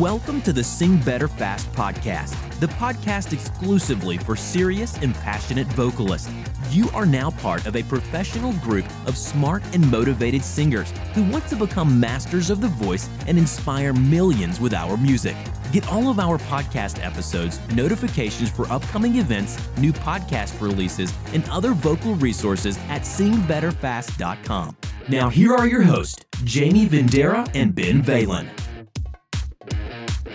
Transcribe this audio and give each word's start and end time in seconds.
Welcome 0.00 0.42
to 0.42 0.52
the 0.52 0.62
Sing 0.62 0.98
Better 0.98 1.26
Fast 1.26 1.72
podcast, 1.72 2.34
the 2.60 2.66
podcast 2.66 3.32
exclusively 3.32 4.18
for 4.18 4.36
serious 4.36 4.98
and 4.98 5.14
passionate 5.14 5.66
vocalists. 5.68 6.30
You 6.70 6.90
are 6.90 7.06
now 7.06 7.30
part 7.30 7.64
of 7.64 7.76
a 7.76 7.82
professional 7.84 8.52
group 8.54 8.84
of 9.06 9.16
smart 9.16 9.62
and 9.72 9.90
motivated 9.90 10.42
singers 10.42 10.92
who 11.14 11.24
want 11.30 11.46
to 11.46 11.56
become 11.56 11.98
masters 11.98 12.50
of 12.50 12.60
the 12.60 12.68
voice 12.68 13.08
and 13.26 13.38
inspire 13.38 13.94
millions 13.94 14.60
with 14.60 14.74
our 14.74 14.98
music. 14.98 15.36
Get 15.72 15.88
all 15.90 16.10
of 16.10 16.20
our 16.20 16.36
podcast 16.40 17.02
episodes, 17.02 17.58
notifications 17.74 18.50
for 18.50 18.70
upcoming 18.70 19.16
events, 19.16 19.56
new 19.78 19.94
podcast 19.94 20.60
releases, 20.60 21.10
and 21.32 21.48
other 21.48 21.72
vocal 21.72 22.16
resources 22.16 22.76
at 22.90 23.02
singbetterfast.com. 23.02 24.76
Now, 25.08 25.30
here 25.30 25.54
are 25.54 25.66
your 25.66 25.82
hosts, 25.82 26.22
Jaime 26.46 26.86
Vendera 26.86 27.48
and 27.54 27.74
Ben 27.74 28.02
Valen. 28.02 28.65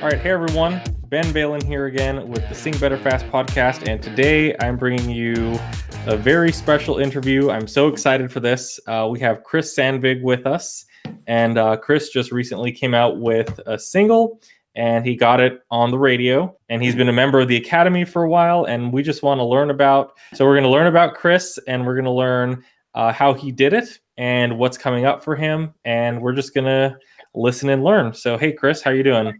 All 0.02 0.08
right, 0.08 0.20
hey 0.20 0.32
everyone, 0.32 0.82
Ben 1.10 1.26
Valen 1.26 1.62
here 1.62 1.86
again 1.86 2.28
with 2.28 2.50
the 2.50 2.56
Sing 2.56 2.76
Better 2.80 2.98
Fast 2.98 3.24
podcast, 3.28 3.88
and 3.88 4.02
today 4.02 4.56
I'm 4.60 4.76
bringing 4.76 5.12
you 5.12 5.60
a 6.08 6.18
very 6.18 6.52
special 6.52 6.98
interview. 6.98 7.52
I'm 7.52 7.68
so 7.68 7.88
excited 7.88 8.32
for 8.32 8.40
this. 8.40 8.80
Uh, 8.88 9.08
we 9.12 9.20
have 9.20 9.44
Chris 9.44 9.78
Sandvig 9.78 10.24
with 10.24 10.48
us, 10.48 10.86
and 11.28 11.60
uh, 11.60 11.78
Chris 11.78 12.10
just 12.10 12.32
recently 12.32 12.72
came 12.72 12.96
out 12.96 13.20
with 13.20 13.60
a 13.68 13.78
single, 13.78 14.42
and 14.74 15.06
he 15.06 15.16
got 15.16 15.40
it 15.40 15.62
on 15.70 15.92
the 15.92 16.00
radio. 16.00 16.58
And 16.70 16.82
he's 16.82 16.96
been 16.96 17.10
a 17.10 17.14
member 17.14 17.40
of 17.40 17.48
the 17.48 17.58
Academy 17.58 18.04
for 18.04 18.24
a 18.24 18.30
while, 18.30 18.66
and 18.66 18.92
we 18.92 19.04
just 19.04 19.22
want 19.22 19.38
to 19.38 19.46
learn 19.46 19.70
about. 19.70 20.18
So 20.34 20.46
we're 20.46 20.56
going 20.56 20.64
to 20.64 20.72
learn 20.72 20.88
about 20.88 21.14
Chris, 21.14 21.60
and 21.68 21.86
we're 21.86 21.94
going 21.94 22.06
to 22.06 22.12
learn 22.12 22.64
uh, 22.96 23.14
how 23.14 23.36
he 23.36 23.52
did 23.52 23.74
it 23.74 24.00
and 24.18 24.58
what's 24.58 24.80
coming 24.80 25.06
up 25.06 25.24
for 25.24 25.36
him, 25.36 25.76
and 25.86 26.20
we're 26.20 26.34
just 26.34 26.56
going 26.56 26.66
to 26.66 26.98
listen 27.36 27.70
and 27.70 27.84
learn. 27.84 28.16
So 28.16 28.36
hey, 28.36 28.52
Chris, 28.52 28.82
how 28.82 28.90
are 28.90 28.96
you 28.96 29.04
doing? 29.04 29.40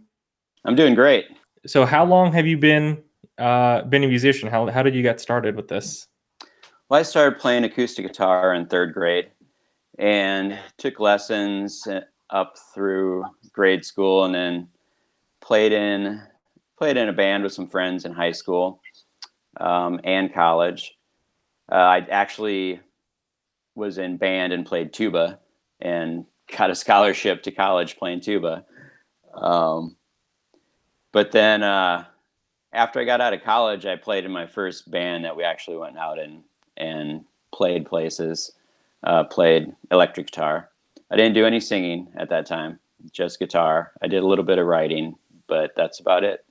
I'm 0.64 0.76
doing 0.76 0.94
great. 0.94 1.26
So, 1.66 1.84
how 1.84 2.04
long 2.04 2.32
have 2.32 2.46
you 2.46 2.56
been 2.56 3.02
uh, 3.38 3.82
been 3.82 4.04
a 4.04 4.08
musician? 4.08 4.48
How 4.48 4.68
how 4.70 4.82
did 4.82 4.94
you 4.94 5.02
get 5.02 5.20
started 5.20 5.56
with 5.56 5.68
this? 5.68 6.08
Well, 6.88 7.00
I 7.00 7.02
started 7.02 7.40
playing 7.40 7.64
acoustic 7.64 8.06
guitar 8.06 8.54
in 8.54 8.66
third 8.66 8.94
grade, 8.94 9.30
and 9.98 10.58
took 10.78 11.00
lessons 11.00 11.86
uh, 11.86 12.00
up 12.30 12.56
through 12.74 13.24
grade 13.52 13.84
school, 13.84 14.24
and 14.24 14.34
then 14.34 14.68
played 15.40 15.72
in 15.72 16.22
played 16.78 16.96
in 16.96 17.08
a 17.08 17.12
band 17.12 17.42
with 17.42 17.52
some 17.52 17.68
friends 17.68 18.04
in 18.04 18.12
high 18.12 18.32
school 18.32 18.80
um, 19.60 20.00
and 20.04 20.32
college. 20.32 20.96
Uh, 21.70 21.76
I 21.76 21.98
actually 22.10 22.80
was 23.74 23.98
in 23.98 24.16
band 24.16 24.52
and 24.52 24.66
played 24.66 24.92
tuba, 24.92 25.40
and 25.80 26.24
got 26.56 26.70
a 26.70 26.74
scholarship 26.74 27.42
to 27.44 27.50
college 27.50 27.96
playing 27.96 28.20
tuba. 28.20 28.64
Um, 29.34 29.96
but 31.12 31.32
then 31.32 31.62
uh, 31.62 32.04
after 32.72 33.00
I 33.00 33.04
got 33.04 33.20
out 33.20 33.34
of 33.34 33.42
college, 33.42 33.86
I 33.86 33.96
played 33.96 34.24
in 34.24 34.32
my 34.32 34.46
first 34.46 34.90
band 34.90 35.24
that 35.24 35.36
we 35.36 35.44
actually 35.44 35.76
went 35.76 35.98
out 35.98 36.18
and 36.18 36.42
and 36.76 37.24
played 37.54 37.86
places. 37.86 38.52
Uh, 39.04 39.24
played 39.24 39.72
electric 39.90 40.28
guitar. 40.28 40.70
I 41.10 41.16
didn't 41.16 41.34
do 41.34 41.44
any 41.44 41.58
singing 41.58 42.06
at 42.16 42.30
that 42.30 42.46
time, 42.46 42.78
just 43.10 43.40
guitar. 43.40 43.90
I 44.00 44.06
did 44.06 44.22
a 44.22 44.26
little 44.26 44.44
bit 44.44 44.58
of 44.58 44.66
writing, 44.66 45.16
but 45.48 45.72
that's 45.76 45.98
about 45.98 46.22
it. 46.22 46.44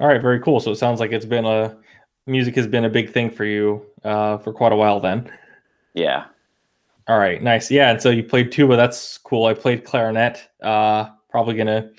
All 0.00 0.08
right, 0.08 0.20
very 0.20 0.40
cool. 0.40 0.58
So 0.58 0.72
it 0.72 0.76
sounds 0.76 0.98
like 0.98 1.12
it's 1.12 1.24
been 1.24 1.46
a 1.46 1.76
music 2.26 2.56
has 2.56 2.66
been 2.66 2.84
a 2.84 2.90
big 2.90 3.12
thing 3.12 3.30
for 3.30 3.44
you 3.44 3.86
uh, 4.04 4.38
for 4.38 4.52
quite 4.52 4.72
a 4.72 4.76
while 4.76 5.00
then. 5.00 5.30
Yeah. 5.94 6.24
All 7.08 7.18
right, 7.18 7.40
nice. 7.40 7.70
Yeah, 7.70 7.90
and 7.90 8.02
so 8.02 8.10
you 8.10 8.24
played 8.24 8.50
tuba. 8.50 8.76
That's 8.76 9.18
cool. 9.18 9.46
I 9.46 9.54
played 9.54 9.84
clarinet. 9.84 10.48
Uh, 10.60 11.10
probably 11.30 11.54
gonna 11.54 11.90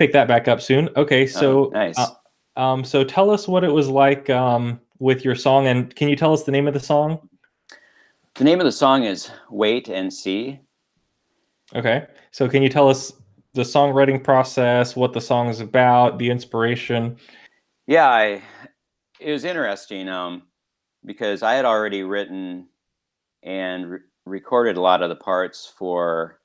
pick 0.00 0.12
that 0.14 0.26
back 0.26 0.48
up 0.48 0.62
soon. 0.62 0.88
Okay, 0.96 1.26
so 1.26 1.66
oh, 1.66 1.70
nice. 1.74 1.98
Uh, 1.98 2.08
um, 2.56 2.82
so 2.84 3.04
tell 3.04 3.30
us 3.30 3.46
what 3.46 3.62
it 3.64 3.68
was 3.68 3.86
like 3.88 4.30
um, 4.30 4.80
with 4.98 5.26
your 5.26 5.34
song, 5.34 5.66
and 5.66 5.94
can 5.94 6.08
you 6.08 6.16
tell 6.16 6.32
us 6.32 6.44
the 6.44 6.50
name 6.50 6.66
of 6.66 6.72
the 6.72 6.80
song? 6.80 7.28
The 8.36 8.44
name 8.44 8.60
of 8.60 8.64
the 8.64 8.72
song 8.72 9.04
is 9.04 9.30
"Wait 9.50 9.88
and 9.88 10.10
See." 10.10 10.58
Okay, 11.76 12.06
so 12.30 12.48
can 12.48 12.62
you 12.62 12.70
tell 12.70 12.88
us 12.88 13.12
the 13.52 13.62
songwriting 13.62 14.24
process, 14.24 14.96
what 14.96 15.12
the 15.12 15.20
song 15.20 15.48
is 15.48 15.60
about, 15.60 16.18
the 16.18 16.30
inspiration? 16.30 17.16
Yeah, 17.86 18.08
I, 18.08 18.42
it 19.20 19.32
was 19.32 19.44
interesting 19.44 20.08
um, 20.08 20.44
because 21.04 21.42
I 21.42 21.54
had 21.54 21.66
already 21.66 22.04
written 22.04 22.68
and 23.42 23.90
re- 23.90 23.98
recorded 24.24 24.78
a 24.78 24.80
lot 24.80 25.02
of 25.02 25.10
the 25.10 25.16
parts 25.16 25.70
for 25.76 26.40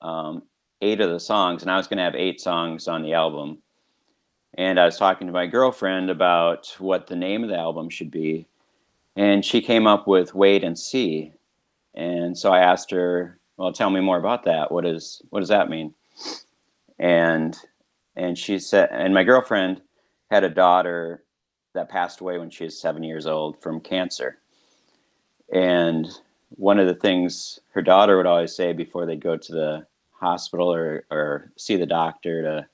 um, 0.00 0.42
eight 0.84 1.00
of 1.00 1.10
the 1.10 1.20
songs, 1.20 1.62
and 1.62 1.70
I 1.70 1.76
was 1.76 1.86
going 1.86 1.98
to 1.98 2.04
have 2.04 2.14
eight 2.14 2.40
songs 2.40 2.86
on 2.88 3.02
the 3.02 3.14
album. 3.14 3.58
And 4.56 4.78
I 4.78 4.84
was 4.84 4.98
talking 4.98 5.26
to 5.26 5.32
my 5.32 5.46
girlfriend 5.46 6.10
about 6.10 6.74
what 6.78 7.06
the 7.06 7.16
name 7.16 7.42
of 7.42 7.50
the 7.50 7.58
album 7.58 7.90
should 7.90 8.10
be, 8.10 8.46
and 9.16 9.44
she 9.44 9.60
came 9.60 9.86
up 9.86 10.06
with 10.06 10.34
"Wait 10.34 10.62
and 10.62 10.78
See." 10.78 11.32
And 11.94 12.36
so 12.36 12.52
I 12.52 12.60
asked 12.60 12.90
her, 12.90 13.38
"Well, 13.56 13.72
tell 13.72 13.90
me 13.90 14.00
more 14.00 14.18
about 14.18 14.44
that. 14.44 14.70
What 14.70 14.86
is 14.86 15.22
what 15.30 15.40
does 15.40 15.48
that 15.48 15.70
mean?" 15.70 15.94
And 16.98 17.58
and 18.16 18.38
she 18.38 18.58
said, 18.58 18.90
and 18.92 19.12
my 19.12 19.24
girlfriend 19.24 19.82
had 20.30 20.44
a 20.44 20.48
daughter 20.48 21.24
that 21.74 21.88
passed 21.88 22.20
away 22.20 22.38
when 22.38 22.50
she 22.50 22.64
was 22.64 22.80
seven 22.80 23.02
years 23.02 23.26
old 23.26 23.60
from 23.60 23.80
cancer. 23.80 24.38
And 25.52 26.06
one 26.50 26.78
of 26.78 26.86
the 26.86 26.94
things 26.94 27.58
her 27.72 27.82
daughter 27.82 28.16
would 28.16 28.26
always 28.26 28.54
say 28.54 28.72
before 28.72 29.06
they'd 29.06 29.20
go 29.20 29.36
to 29.36 29.52
the 29.52 29.86
hospital 30.14 30.72
or, 30.72 31.04
or 31.10 31.52
see 31.56 31.76
the 31.76 31.86
doctor 31.86 32.42
to 32.42 32.66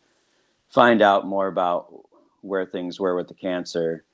find 0.69 1.03
out 1.03 1.27
more 1.27 1.49
about 1.49 1.93
where 2.43 2.65
things 2.65 3.01
were 3.01 3.17
with 3.17 3.29
the 3.29 3.35
cancer. 3.35 4.05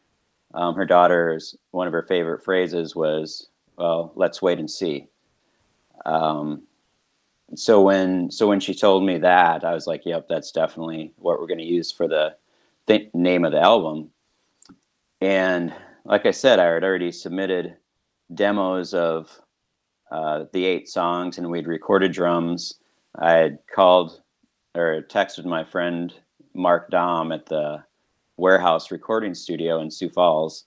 Um, 0.55 0.75
her 0.75 0.87
daughter's 0.87 1.57
one 1.71 1.87
of 1.87 1.93
her 1.93 2.05
favorite 2.05 2.45
phrases 2.45 2.97
was, 2.97 3.49
"Well, 3.77 4.13
let's 4.15 4.41
wait 4.41 4.59
and 4.59 4.71
see." 4.71 5.09
Um, 6.05 6.63
so 7.55 7.83
when 7.83 8.31
so 8.31 8.49
when 8.49 8.61
she 8.61 8.75
told 8.75 9.05
me 9.05 9.19
that, 9.19 9.65
I 9.65 9.75
was 9.75 9.87
like, 9.87 10.05
"Yep, 10.05 10.29
that's 10.29 10.51
definitely 10.51 11.13
what 11.17 11.39
we're 11.39 11.47
going 11.47 11.59
to 11.59 11.65
use 11.65 11.93
for 11.93 12.09
the 12.09 12.37
th- 12.87 13.11
name 13.15 13.45
of 13.45 13.53
the 13.53 13.61
album." 13.61 14.11
And 15.21 15.75
like 16.05 16.27
I 16.27 16.31
said, 16.31 16.59
I 16.59 16.67
had 16.67 16.85
already 16.85 17.13
submitted 17.13 17.77
demos 18.35 18.95
of 18.95 19.41
uh, 20.11 20.45
the 20.53 20.65
eight 20.65 20.89
songs, 20.89 21.39
and 21.39 21.51
we'd 21.51 21.67
recorded 21.67 22.13
drums 22.13 22.77
I 23.19 23.33
had 23.33 23.59
called 23.75 24.21
or 24.75 25.03
texted 25.09 25.47
my 25.47 25.65
friend 25.65 26.13
Mark 26.55 26.91
Dom 26.91 27.33
at 27.33 27.47
the 27.47 27.83
warehouse 28.37 28.91
recording 28.91 29.35
studio 29.35 29.81
in 29.81 29.91
Sioux 29.91 30.11
Falls 30.11 30.65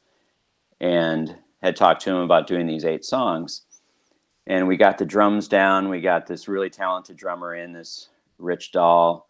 and 0.82 1.36
had 1.62 1.76
talked 1.76 2.02
to 2.04 2.09
him 2.09 2.18
about 2.18 2.48
doing 2.48 2.66
these 2.66 2.86
eight 2.86 3.06
songs. 3.06 3.64
And 4.48 4.68
we 4.68 4.78
got 4.78 4.98
the 4.98 5.06
drums 5.06 5.48
down. 5.48 5.90
We 5.90 6.02
got 6.02 6.26
this 6.26 6.48
really 6.48 6.72
talented 6.72 7.18
drummer 7.18 7.54
in, 7.54 7.72
this 7.72 8.09
Rich 8.40 8.72
Dahl, 8.72 9.28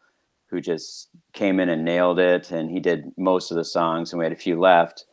who 0.47 0.62
just 0.62 1.09
came 1.34 1.59
in 1.59 1.68
and 1.68 1.84
nailed 1.84 2.19
it. 2.19 2.52
And 2.52 2.72
he 2.72 2.79
did 2.79 3.12
most 3.18 3.52
of 3.52 3.58
the 3.58 3.66
songs, 3.66 4.13
and 4.13 4.19
we 4.19 4.25
had 4.25 4.31
a 4.31 4.38
few 4.38 4.58
left. 4.58 5.06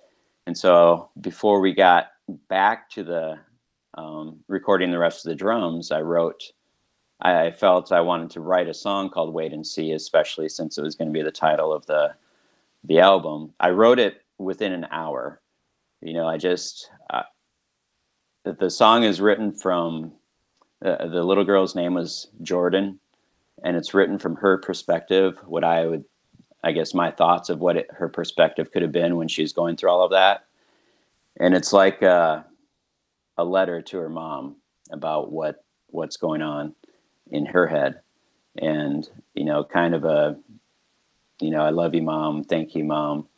And 0.47 0.57
so 0.57 1.11
before 1.21 1.61
we 1.61 1.73
got 1.73 2.07
back 2.49 2.89
to 2.91 3.03
the 3.03 3.39
um, 3.95 4.39
recording 4.47 4.93
the 4.93 4.99
rest 4.99 5.27
of 5.27 5.31
the 5.31 5.35
drums, 5.35 5.91
I 5.91 6.03
wrote 6.03 6.41
I 7.21 7.51
felt 7.51 7.93
I 7.93 8.01
wanted 8.01 8.31
to 8.31 8.41
write 8.41 8.69
a 8.69 8.75
song 8.75 9.09
called 9.09 9.33
"Wait 9.33 9.53
and 9.53 9.67
See," 9.67 9.93
especially 9.93 10.49
since 10.49 10.77
it 10.77 10.83
was 10.83 10.95
going 10.95 11.09
to 11.09 11.15
be 11.15 11.23
the 11.23 11.31
title 11.31 11.73
of 11.73 11.87
the 11.87 12.15
the 12.85 13.01
album. 13.01 13.55
I 13.59 13.71
wrote 13.71 13.99
it 13.99 14.23
within 14.39 14.73
an 14.73 14.87
hour. 14.91 15.41
You 16.03 16.13
know, 16.13 16.29
I 16.29 16.37
just 16.37 16.91
uh, 17.11 17.23
the 18.45 18.71
song 18.71 19.03
is 19.05 19.21
written 19.21 19.53
from 19.53 20.13
uh, 20.85 21.07
the 21.07 21.25
little 21.25 21.45
girl's 21.45 21.75
name 21.75 21.95
was 21.95 22.29
Jordan, 22.43 23.01
and 23.65 23.77
it's 23.77 23.95
written 23.95 24.19
from 24.19 24.37
her 24.37 24.59
perspective. 24.59 25.39
What 25.47 25.65
I 25.65 25.87
would, 25.87 26.05
I 26.63 26.73
guess, 26.73 26.93
my 26.93 27.11
thoughts 27.11 27.49
of 27.49 27.61
what 27.61 27.79
it, 27.79 27.89
her 27.93 28.09
perspective 28.09 28.71
could 28.73 28.83
have 28.83 28.93
been 28.93 29.17
when 29.17 29.29
she's 29.29 29.55
going 29.55 29.77
through 29.77 29.91
all 29.91 30.03
of 30.03 30.11
that, 30.11 30.45
and 31.41 31.55
it's 31.55 31.73
like 31.73 32.03
a, 32.03 32.45
a 33.39 33.45
letter 33.45 33.81
to 33.81 33.99
her 33.99 34.11
mom 34.11 34.57
about 34.91 35.33
what 35.33 35.65
what's 35.89 36.19
going 36.19 36.43
on 36.43 36.75
in 37.31 37.47
her 37.47 37.67
head. 37.67 38.01
And 38.59 39.09
you 39.35 39.45
know 39.45 39.65
kind 39.65 39.95
of 39.95 40.05
a 40.05 40.37
you 41.41 41.51
know 41.51 41.63
i 41.63 41.71
love 41.71 41.95
you 41.95 42.03
mom. 42.03 42.45
Thank 42.45 42.75
you 42.75 42.85
mom 42.85 43.29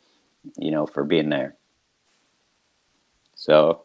you 0.57 0.71
know 0.71 0.85
for 0.85 1.03
being 1.03 1.29
there. 1.29 1.55
So 3.35 3.83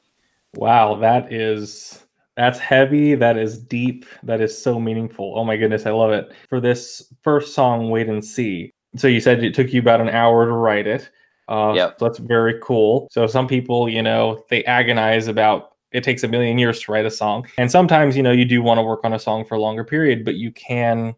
wow 0.54 0.94
that 0.96 1.32
is 1.32 2.00
that's 2.36 2.58
heavy. 2.58 3.14
That 3.14 3.36
is 3.36 3.58
deep. 3.58 4.06
That 4.24 4.40
is 4.40 4.60
so 4.60 4.80
meaningful. 4.80 5.34
Oh 5.36 5.44
my 5.44 5.56
goodness 5.56 5.86
i 5.86 5.90
love 5.90 6.12
it. 6.12 6.32
For 6.48 6.60
this 6.60 7.12
first 7.22 7.54
song 7.54 7.90
wait 7.90 8.08
and 8.08 8.24
see. 8.24 8.72
So 8.96 9.08
you 9.08 9.20
said 9.20 9.42
it 9.42 9.54
took 9.54 9.72
you 9.72 9.80
about 9.80 10.00
an 10.00 10.08
hour 10.10 10.46
to 10.46 10.52
write 10.52 10.86
it. 10.86 11.10
Uh 11.48 11.72
yep. 11.74 11.96
so 11.98 12.06
that's 12.06 12.18
very 12.18 12.60
cool. 12.62 13.08
So 13.10 13.26
some 13.26 13.48
people 13.48 13.88
you 13.88 14.02
know 14.02 14.44
they 14.50 14.62
agonize 14.64 15.26
about 15.26 15.73
it 15.94 16.02
takes 16.02 16.24
a 16.24 16.28
million 16.28 16.58
years 16.58 16.80
to 16.80 16.92
write 16.92 17.06
a 17.06 17.10
song. 17.10 17.46
And 17.56 17.70
sometimes, 17.70 18.16
you 18.16 18.22
know, 18.22 18.32
you 18.32 18.44
do 18.44 18.60
want 18.60 18.78
to 18.78 18.82
work 18.82 19.00
on 19.04 19.14
a 19.14 19.18
song 19.18 19.44
for 19.44 19.54
a 19.54 19.60
longer 19.60 19.84
period, 19.84 20.24
but 20.24 20.34
you 20.34 20.50
can 20.52 21.14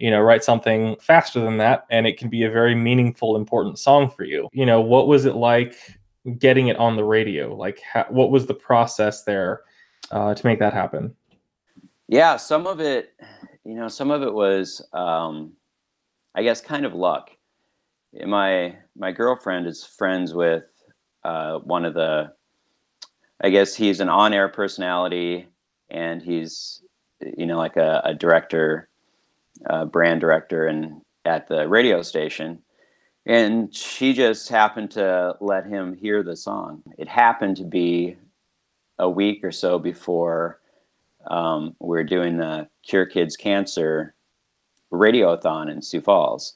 you 0.00 0.10
know 0.10 0.20
write 0.20 0.42
something 0.42 0.96
faster 0.98 1.40
than 1.40 1.58
that 1.58 1.84
and 1.90 2.06
it 2.06 2.16
can 2.16 2.30
be 2.30 2.42
a 2.42 2.50
very 2.50 2.74
meaningful 2.74 3.36
important 3.36 3.78
song 3.78 4.10
for 4.10 4.24
you. 4.24 4.48
You 4.52 4.66
know 4.66 4.80
what 4.80 5.06
was 5.06 5.26
it 5.26 5.36
like 5.36 5.76
getting 6.38 6.68
it 6.68 6.76
on 6.76 6.96
the 6.96 7.04
radio? 7.04 7.54
Like 7.54 7.80
what 8.08 8.30
was 8.30 8.46
the 8.46 8.54
process 8.54 9.22
there 9.24 9.62
uh, 10.10 10.34
to 10.34 10.46
make 10.46 10.58
that 10.58 10.72
happen? 10.72 11.14
Yeah 12.08 12.36
some 12.36 12.66
of 12.66 12.80
it 12.80 13.12
you 13.64 13.74
know 13.74 13.88
some 13.88 14.10
of 14.10 14.22
it 14.22 14.32
was 14.32 14.84
um, 14.94 15.52
i 16.34 16.42
guess 16.42 16.60
kind 16.60 16.84
of 16.84 16.94
luck. 16.94 17.30
My 18.26 18.76
my 18.96 19.12
girlfriend 19.12 19.66
is 19.66 19.84
friends 19.84 20.34
with 20.34 20.64
uh, 21.24 21.58
one 21.58 21.84
of 21.84 21.94
the 21.94 22.32
i 23.40 23.50
guess 23.50 23.74
he's 23.74 24.00
an 24.00 24.08
on-air 24.08 24.48
personality 24.48 25.46
and 25.90 26.22
he's 26.22 26.82
you 27.36 27.46
know 27.46 27.58
like 27.58 27.76
a, 27.76 28.00
a 28.04 28.14
director 28.14 28.88
brand 29.90 30.20
director 30.20 30.66
and 30.66 31.02
at 31.24 31.48
the 31.48 31.68
radio 31.68 32.02
station. 32.02 32.60
And 33.26 33.74
she 33.74 34.12
just 34.12 34.48
happened 34.48 34.90
to 34.92 35.36
let 35.40 35.66
him 35.66 35.94
hear 35.94 36.22
the 36.22 36.36
song. 36.36 36.82
It 36.98 37.08
happened 37.08 37.56
to 37.58 37.64
be 37.64 38.16
a 38.98 39.08
week 39.08 39.44
or 39.44 39.52
so 39.52 39.78
before 39.78 40.60
um, 41.30 41.76
we 41.78 41.98
are 41.98 42.04
doing 42.04 42.38
the 42.38 42.68
cure 42.86 43.06
kids 43.06 43.36
cancer 43.36 44.14
radiothon 44.92 45.70
in 45.70 45.80
sioux 45.80 46.00
falls 46.00 46.54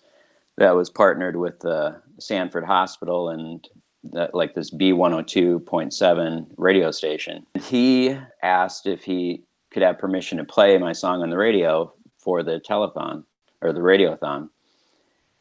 that 0.56 0.74
was 0.74 0.90
partnered 0.90 1.36
with 1.36 1.60
the 1.60 1.94
sanford 2.18 2.64
hospital 2.64 3.28
and 3.28 3.68
that, 4.12 4.34
like 4.34 4.54
this 4.54 4.72
b102.7 4.74 6.46
radio 6.56 6.90
station 6.90 7.46
he 7.60 8.16
asked 8.42 8.86
if 8.86 9.04
he 9.04 9.42
could 9.74 9.82
have 9.82 9.98
permission 9.98 10.38
to 10.38 10.44
play 10.44 10.78
my 10.78 10.92
song 10.92 11.20
on 11.20 11.30
the 11.30 11.36
radio 11.36 11.92
for 12.18 12.44
the 12.44 12.60
telethon 12.60 13.24
or 13.60 13.72
the 13.72 13.80
radiothon. 13.80 14.48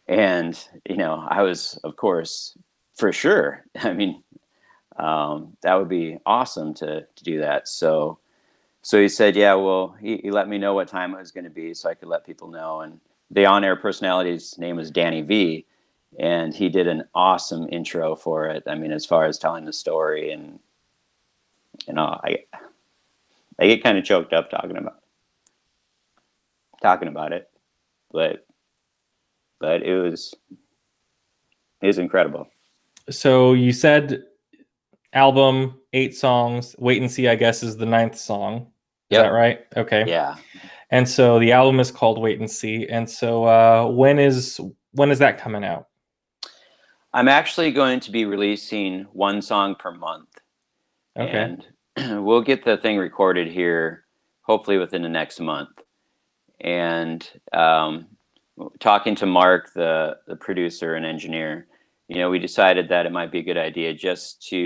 And, 0.08 0.60
you 0.90 0.98
know, 0.98 1.24
I 1.30 1.44
was, 1.44 1.80
of 1.84 1.96
course, 1.96 2.58
for 2.96 3.14
sure. 3.14 3.64
I 3.76 3.94
mean, 3.94 4.24
um, 4.98 5.56
that 5.62 5.76
would 5.76 5.88
be 5.88 6.18
awesome 6.26 6.74
to, 6.76 7.06
to 7.16 7.24
do 7.24 7.40
that. 7.42 7.68
So, 7.68 8.18
so 8.82 9.00
he 9.00 9.08
said, 9.08 9.36
yeah, 9.36 9.54
well, 9.54 9.96
he, 10.02 10.18
he 10.18 10.32
let 10.32 10.50
me 10.50 10.58
know 10.58 10.74
what 10.74 10.88
time 10.88 11.14
it 11.14 11.20
was 11.20 11.32
going 11.32 11.46
to 11.46 11.50
be 11.50 11.74
so 11.74 11.90
I 11.90 11.94
could 11.94 12.10
let 12.10 12.26
people 12.26 12.50
know. 12.50 12.82
And 12.82 13.00
the 13.30 13.46
on 13.46 13.64
air 13.64 13.76
personality's 13.76 14.58
name 14.58 14.76
was 14.76 14.92
Danny 14.92 15.22
V. 15.22 15.66
And 16.20 16.54
he 16.54 16.70
did 16.70 16.88
an 16.88 17.04
awesome 17.16 17.68
intro 17.72 18.16
for 18.16 18.48
it. 18.48 18.64
I 18.68 18.76
mean, 18.76 18.92
as 18.92 19.06
far 19.06 19.26
as 19.26 19.38
telling 19.38 19.66
the 19.66 19.74
story 19.74 20.32
and, 20.32 20.60
you 21.88 21.94
know, 21.94 22.20
I, 22.24 22.46
I 23.60 23.68
get 23.68 23.84
kind 23.84 23.98
of 23.98 24.04
choked 24.04 24.34
up 24.34 24.50
talking 24.50 24.78
about 24.78 25.00
talking 26.82 27.08
about 27.08 27.32
it, 27.32 27.50
but 28.12 28.46
but 29.60 29.82
it 29.82 29.96
was 29.96 30.36
it 31.82 31.88
was 31.88 31.98
incredible. 31.98 32.48
So 33.10 33.54
you 33.54 33.72
said 33.72 34.24
album, 35.14 35.80
eight 35.94 36.16
songs. 36.16 36.76
Wait 36.78 37.02
and 37.02 37.12
see, 37.12 37.28
I 37.28 37.36
guess, 37.36 37.64
is 37.64 37.78
the 37.78 37.86
ninth 37.86 38.18
song. 38.18 38.68
Is 39.10 39.18
yep. 39.18 39.26
that 39.26 39.30
right? 39.30 39.62
Okay. 39.78 40.04
Yeah. 40.08 40.36
And 40.90 41.08
so 41.08 41.40
the 41.40 41.52
album 41.52 41.80
is 41.80 41.92
called 41.92 42.22
Wait 42.22 42.40
and 42.40 42.50
See. 42.50 42.88
And 42.88 43.10
so 43.10 43.46
uh, 43.46 43.88
when 43.88 44.20
is 44.20 44.60
when 44.92 45.10
is 45.10 45.20
that 45.20 45.40
coming 45.40 45.64
out? 45.64 45.88
I'm 47.14 47.28
actually 47.28 47.72
going 47.72 48.00
to 48.02 48.12
be 48.12 48.26
releasing 48.26 49.04
one 49.14 49.42
song 49.42 49.76
per 49.76 49.92
month. 49.92 50.30
Okay. 51.18 51.58
And 51.96 52.24
we'll 52.26 52.42
get 52.42 52.66
the 52.66 52.78
thing 52.78 52.98
recorded 52.98 53.52
here 53.52 54.06
hopefully 54.42 54.78
within 54.78 55.02
the 55.02 55.10
next 55.10 55.40
month 55.40 55.70
and 56.64 57.30
um, 57.52 58.08
talking 58.80 59.16
to 59.16 59.26
Mark, 59.26 59.74
the 59.74 60.18
the 60.28 60.36
producer 60.36 60.96
and 60.96 61.06
engineer, 61.06 61.68
you 62.08 62.18
know, 62.18 62.30
we 62.30 62.40
decided 62.40 62.90
that 62.90 63.06
it 63.06 63.12
might 63.12 63.32
be 63.32 63.40
a 63.40 63.44
good 63.44 63.58
idea 63.58 63.94
just 63.94 64.48
to 64.50 64.58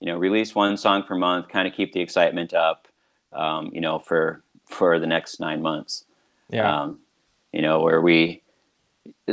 you 0.00 0.06
know 0.06 0.16
release 0.16 0.54
one 0.54 0.76
song 0.76 1.02
per 1.02 1.14
month, 1.14 1.48
kind 1.48 1.68
of 1.68 1.74
keep 1.74 1.92
the 1.92 2.00
excitement 2.00 2.54
up, 2.54 2.88
um, 3.32 3.70
you 3.72 3.80
know, 3.80 3.98
for 3.98 4.42
for 4.64 4.98
the 4.98 5.06
next 5.06 5.38
nine 5.38 5.62
months. 5.62 6.04
Yeah. 6.50 6.82
Um, 6.82 7.00
you 7.52 7.62
know, 7.62 7.80
where 7.80 8.00
we 8.00 8.42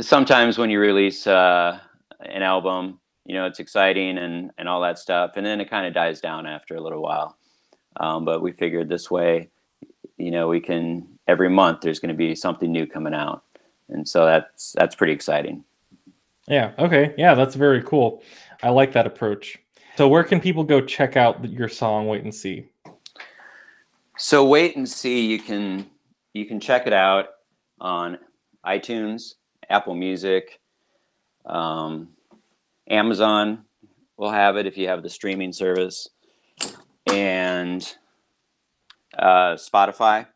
sometimes 0.00 0.58
when 0.58 0.70
you 0.70 0.80
release 0.80 1.26
uh, 1.26 1.80
an 2.20 2.42
album, 2.42 3.00
you 3.24 3.34
know, 3.34 3.46
it's 3.46 3.60
exciting 3.60 4.18
and 4.18 4.50
and 4.58 4.68
all 4.68 4.80
that 4.82 4.98
stuff, 4.98 5.32
and 5.36 5.44
then 5.44 5.60
it 5.60 5.70
kind 5.70 5.86
of 5.86 5.94
dies 5.94 6.20
down 6.20 6.46
after 6.46 6.76
a 6.76 6.80
little 6.80 7.02
while. 7.02 7.36
Um, 7.98 8.24
but 8.24 8.42
we 8.42 8.52
figured 8.52 8.88
this 8.88 9.10
way, 9.10 9.50
you 10.16 10.30
know, 10.30 10.48
we 10.48 10.60
can 10.60 11.08
every 11.26 11.48
month 11.48 11.80
there's 11.80 11.98
going 11.98 12.10
to 12.10 12.14
be 12.14 12.34
something 12.34 12.70
new 12.70 12.86
coming 12.86 13.14
out, 13.14 13.42
and 13.88 14.08
so 14.08 14.24
that's 14.24 14.72
that's 14.72 14.94
pretty 14.94 15.12
exciting. 15.12 15.64
Yeah. 16.48 16.72
Okay. 16.78 17.14
Yeah, 17.18 17.34
that's 17.34 17.56
very 17.56 17.82
cool. 17.82 18.22
I 18.62 18.70
like 18.70 18.92
that 18.92 19.06
approach. 19.06 19.58
So, 19.96 20.08
where 20.08 20.24
can 20.24 20.40
people 20.40 20.62
go 20.62 20.80
check 20.80 21.16
out 21.16 21.44
your 21.48 21.68
song 21.68 22.06
"Wait 22.06 22.22
and 22.22 22.34
See"? 22.34 22.68
So, 24.18 24.44
"Wait 24.46 24.76
and 24.76 24.88
See" 24.88 25.26
you 25.26 25.38
can 25.38 25.90
you 26.34 26.46
can 26.46 26.60
check 26.60 26.86
it 26.86 26.92
out 26.92 27.26
on 27.80 28.18
iTunes, 28.64 29.34
Apple 29.70 29.94
Music, 29.94 30.60
um, 31.46 32.08
Amazon 32.88 33.64
will 34.16 34.30
have 34.30 34.56
it 34.56 34.66
if 34.66 34.76
you 34.76 34.88
have 34.88 35.02
the 35.02 35.10
streaming 35.10 35.52
service, 35.52 36.08
and 37.12 37.96
uh, 39.18 39.54
Spotify. 39.54 40.26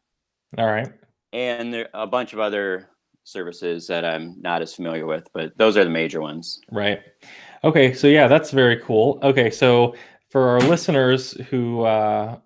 All 0.59 0.67
right. 0.67 0.93
And 1.33 1.73
there 1.73 1.89
a 1.95 2.07
bunch 2.07 2.33
of 2.33 2.41
other 2.41 2.89
services 3.25 3.87
that 3.87 4.05
I'm 4.05 4.41
not 4.41 4.63
as 4.63 4.75
familiar 4.75 5.07
with, 5.07 5.29
but 5.33 5.57
those 5.57 5.77
are 5.77 5.85
the 5.85 5.91
major 5.91 6.21
ones. 6.21 6.61
Right. 6.71 7.01
Okay. 7.63 7.93
So 7.95 8.07
yeah, 8.07 8.27
that's 8.27 8.51
very 8.51 8.79
cool. 8.79 9.19
Okay. 9.23 9.51
So 9.51 9.95
for 10.31 10.49
our 10.49 10.61
listeners 10.61 11.33
who, 11.51 11.83
uh, 11.83 12.39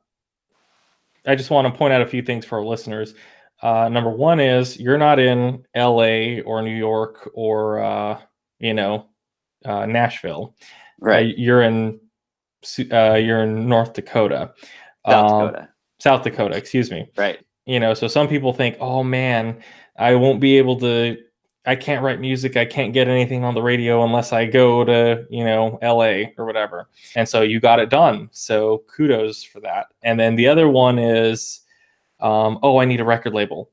I 1.26 1.34
just 1.34 1.50
want 1.50 1.66
to 1.72 1.78
point 1.78 1.94
out 1.94 2.02
a 2.02 2.06
few 2.06 2.22
things 2.22 2.44
for 2.44 2.58
our 2.58 2.64
listeners. 2.64 3.14
Uh, 3.62 3.88
number 3.88 4.10
one 4.10 4.40
is 4.40 4.78
you're 4.78 4.98
not 4.98 5.18
in 5.18 5.64
LA 5.74 6.40
or 6.44 6.60
New 6.60 6.76
York 6.76 7.30
or, 7.32 7.80
uh, 7.80 8.20
you 8.64 8.74
know, 8.74 9.06
uh, 9.64 9.86
Nashville. 9.86 10.54
Right. 11.00 11.26
Uh, 11.26 11.34
you're 11.36 11.62
in, 11.62 12.00
uh, 12.92 13.14
you're 13.14 13.42
in 13.42 13.68
North 13.68 13.92
Dakota. 13.92 14.52
South 15.06 15.32
um, 15.32 15.46
Dakota. 15.46 15.68
South 16.00 16.22
Dakota, 16.24 16.56
excuse 16.56 16.90
me. 16.90 17.08
Right 17.16 17.38
you 17.66 17.80
know 17.80 17.94
so 17.94 18.06
some 18.06 18.28
people 18.28 18.52
think 18.52 18.76
oh 18.80 19.02
man 19.02 19.58
i 19.98 20.14
won't 20.14 20.40
be 20.40 20.58
able 20.58 20.78
to 20.78 21.16
i 21.66 21.74
can't 21.74 22.02
write 22.02 22.20
music 22.20 22.56
i 22.56 22.64
can't 22.64 22.92
get 22.92 23.08
anything 23.08 23.44
on 23.44 23.54
the 23.54 23.62
radio 23.62 24.04
unless 24.04 24.32
i 24.32 24.44
go 24.44 24.84
to 24.84 25.24
you 25.30 25.44
know 25.44 25.78
la 25.82 26.24
or 26.36 26.44
whatever 26.44 26.88
and 27.16 27.28
so 27.28 27.42
you 27.42 27.60
got 27.60 27.78
it 27.78 27.90
done 27.90 28.28
so 28.32 28.84
kudos 28.94 29.42
for 29.42 29.60
that 29.60 29.86
and 30.02 30.18
then 30.18 30.36
the 30.36 30.46
other 30.46 30.68
one 30.68 30.98
is 30.98 31.60
um, 32.20 32.58
oh 32.62 32.78
i 32.78 32.84
need 32.84 33.00
a 33.00 33.04
record 33.04 33.34
label 33.34 33.70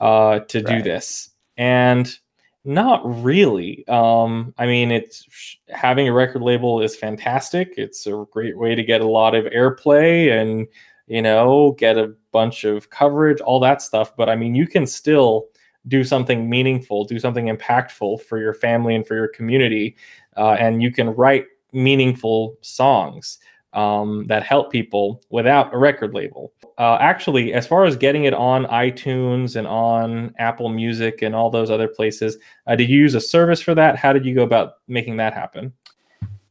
uh, 0.00 0.40
to 0.40 0.58
right. 0.62 0.78
do 0.78 0.82
this 0.82 1.30
and 1.56 2.18
not 2.64 3.02
really 3.22 3.84
um, 3.88 4.54
i 4.58 4.66
mean 4.66 4.90
it's 4.90 5.58
having 5.68 6.08
a 6.08 6.12
record 6.12 6.42
label 6.42 6.80
is 6.80 6.94
fantastic 6.94 7.74
it's 7.76 8.06
a 8.06 8.24
great 8.30 8.56
way 8.56 8.74
to 8.74 8.84
get 8.84 9.00
a 9.00 9.06
lot 9.06 9.34
of 9.34 9.44
airplay 9.46 10.40
and 10.40 10.68
you 11.06 11.20
know, 11.20 11.72
get 11.78 11.98
a 11.98 12.14
bunch 12.32 12.64
of 12.64 12.88
coverage, 12.88 13.40
all 13.40 13.60
that 13.60 13.82
stuff. 13.82 14.16
But 14.16 14.28
I 14.28 14.36
mean, 14.36 14.54
you 14.54 14.66
can 14.66 14.86
still 14.86 15.48
do 15.88 16.04
something 16.04 16.48
meaningful, 16.48 17.04
do 17.04 17.18
something 17.18 17.54
impactful 17.54 18.22
for 18.22 18.38
your 18.38 18.54
family 18.54 18.94
and 18.94 19.06
for 19.06 19.14
your 19.14 19.28
community. 19.28 19.96
Uh, 20.36 20.52
and 20.52 20.82
you 20.82 20.90
can 20.90 21.10
write 21.10 21.46
meaningful 21.72 22.56
songs 22.62 23.38
um, 23.72 24.26
that 24.26 24.42
help 24.42 24.70
people 24.70 25.22
without 25.30 25.72
a 25.74 25.78
record 25.78 26.14
label. 26.14 26.52
Uh, 26.78 26.98
actually, 27.00 27.52
as 27.52 27.66
far 27.66 27.84
as 27.84 27.96
getting 27.96 28.24
it 28.24 28.34
on 28.34 28.64
iTunes 28.66 29.56
and 29.56 29.66
on 29.66 30.34
Apple 30.38 30.68
Music 30.68 31.22
and 31.22 31.34
all 31.34 31.50
those 31.50 31.70
other 31.70 31.88
places, 31.88 32.36
uh, 32.66 32.76
did 32.76 32.88
you 32.88 32.98
use 32.98 33.14
a 33.14 33.20
service 33.20 33.60
for 33.60 33.74
that? 33.74 33.96
How 33.96 34.12
did 34.12 34.24
you 34.24 34.34
go 34.34 34.42
about 34.42 34.74
making 34.88 35.16
that 35.18 35.34
happen? 35.34 35.72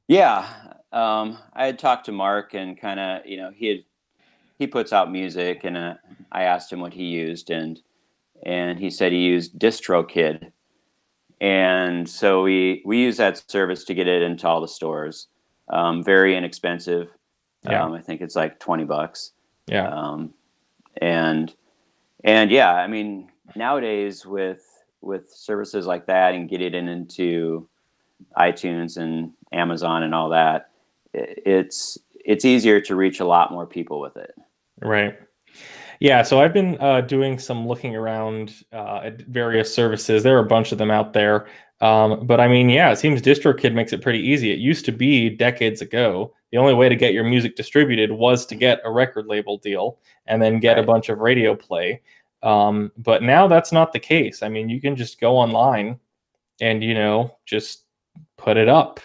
Yeah, 0.07 0.47
um, 0.91 1.37
I 1.53 1.65
had 1.65 1.79
talked 1.79 2.05
to 2.05 2.11
Mark 2.11 2.53
and 2.53 2.79
kind 2.79 2.99
of, 2.99 3.25
you 3.25 3.37
know, 3.37 3.51
he 3.55 3.67
had 3.67 3.77
he 4.59 4.67
puts 4.67 4.93
out 4.93 5.11
music, 5.11 5.61
and 5.63 5.75
uh, 5.75 5.95
I 6.31 6.43
asked 6.43 6.71
him 6.71 6.81
what 6.81 6.93
he 6.93 7.05
used, 7.05 7.49
and 7.49 7.81
and 8.43 8.77
he 8.77 8.91
said 8.91 9.11
he 9.11 9.19
used 9.19 9.57
DistroKid, 9.57 10.51
and 11.39 12.07
so 12.07 12.43
we 12.43 12.83
we 12.85 12.99
use 12.99 13.17
that 13.17 13.49
service 13.49 13.83
to 13.85 13.95
get 13.95 14.07
it 14.07 14.21
into 14.21 14.47
all 14.47 14.61
the 14.61 14.67
stores. 14.67 15.27
Um, 15.71 16.03
very 16.03 16.35
inexpensive. 16.35 17.09
Yeah. 17.63 17.83
Um, 17.83 17.93
I 17.93 18.01
think 18.01 18.21
it's 18.21 18.35
like 18.35 18.59
twenty 18.59 18.83
bucks. 18.83 19.31
Yeah. 19.67 19.87
Um, 19.87 20.33
and 20.97 21.53
and 22.23 22.51
yeah, 22.51 22.73
I 22.73 22.87
mean 22.87 23.29
nowadays 23.55 24.25
with 24.25 24.65
with 25.01 25.31
services 25.31 25.85
like 25.85 26.05
that 26.07 26.33
and 26.33 26.49
get 26.49 26.61
it 26.61 26.75
into 26.75 27.67
iTunes 28.37 28.97
and 28.97 29.31
Amazon 29.51 30.03
and 30.03 30.13
all 30.13 30.29
that, 30.29 30.69
it's 31.13 31.97
it's 32.13 32.45
easier 32.45 32.79
to 32.81 32.95
reach 32.95 33.19
a 33.19 33.25
lot 33.25 33.51
more 33.51 33.65
people 33.65 33.99
with 33.99 34.17
it. 34.17 34.33
Right. 34.81 35.17
Yeah, 35.99 36.23
so 36.23 36.41
I've 36.41 36.53
been 36.53 36.77
uh, 36.79 37.01
doing 37.01 37.37
some 37.37 37.67
looking 37.67 37.95
around 37.95 38.63
uh, 38.73 39.01
at 39.03 39.21
various 39.21 39.73
services. 39.73 40.23
There 40.23 40.35
are 40.35 40.43
a 40.43 40.47
bunch 40.47 40.71
of 40.71 40.79
them 40.79 40.89
out 40.89 41.13
there. 41.13 41.45
Um, 41.81 42.25
but 42.25 42.39
I 42.39 42.47
mean, 42.47 42.69
yeah, 42.69 42.91
it 42.91 42.97
seems 42.97 43.21
DistroKid 43.21 43.73
makes 43.73 43.91
it 43.91 44.01
pretty 44.01 44.19
easy. 44.19 44.51
It 44.51 44.59
used 44.59 44.85
to 44.85 44.91
be 44.91 45.29
decades 45.29 45.81
ago, 45.81 46.31
the 46.51 46.57
only 46.57 46.73
way 46.73 46.89
to 46.89 46.95
get 46.95 47.13
your 47.13 47.23
music 47.23 47.55
distributed 47.55 48.11
was 48.11 48.45
to 48.47 48.55
get 48.55 48.81
a 48.83 48.91
record 48.91 49.25
label 49.25 49.57
deal 49.57 49.97
and 50.27 50.41
then 50.41 50.59
get 50.59 50.75
right. 50.75 50.83
a 50.83 50.87
bunch 50.87 51.09
of 51.09 51.19
radio 51.19 51.55
play. 51.55 52.01
Um, 52.43 52.91
but 52.97 53.23
now 53.23 53.47
that's 53.47 53.71
not 53.71 53.93
the 53.93 53.99
case. 53.99 54.43
I 54.43 54.49
mean, 54.49 54.69
you 54.69 54.81
can 54.81 54.95
just 54.95 55.19
go 55.19 55.37
online 55.37 55.99
and, 56.59 56.83
you 56.83 56.93
know, 56.93 57.35
just 57.45 57.85
put 58.37 58.57
it 58.57 58.67
up. 58.67 58.99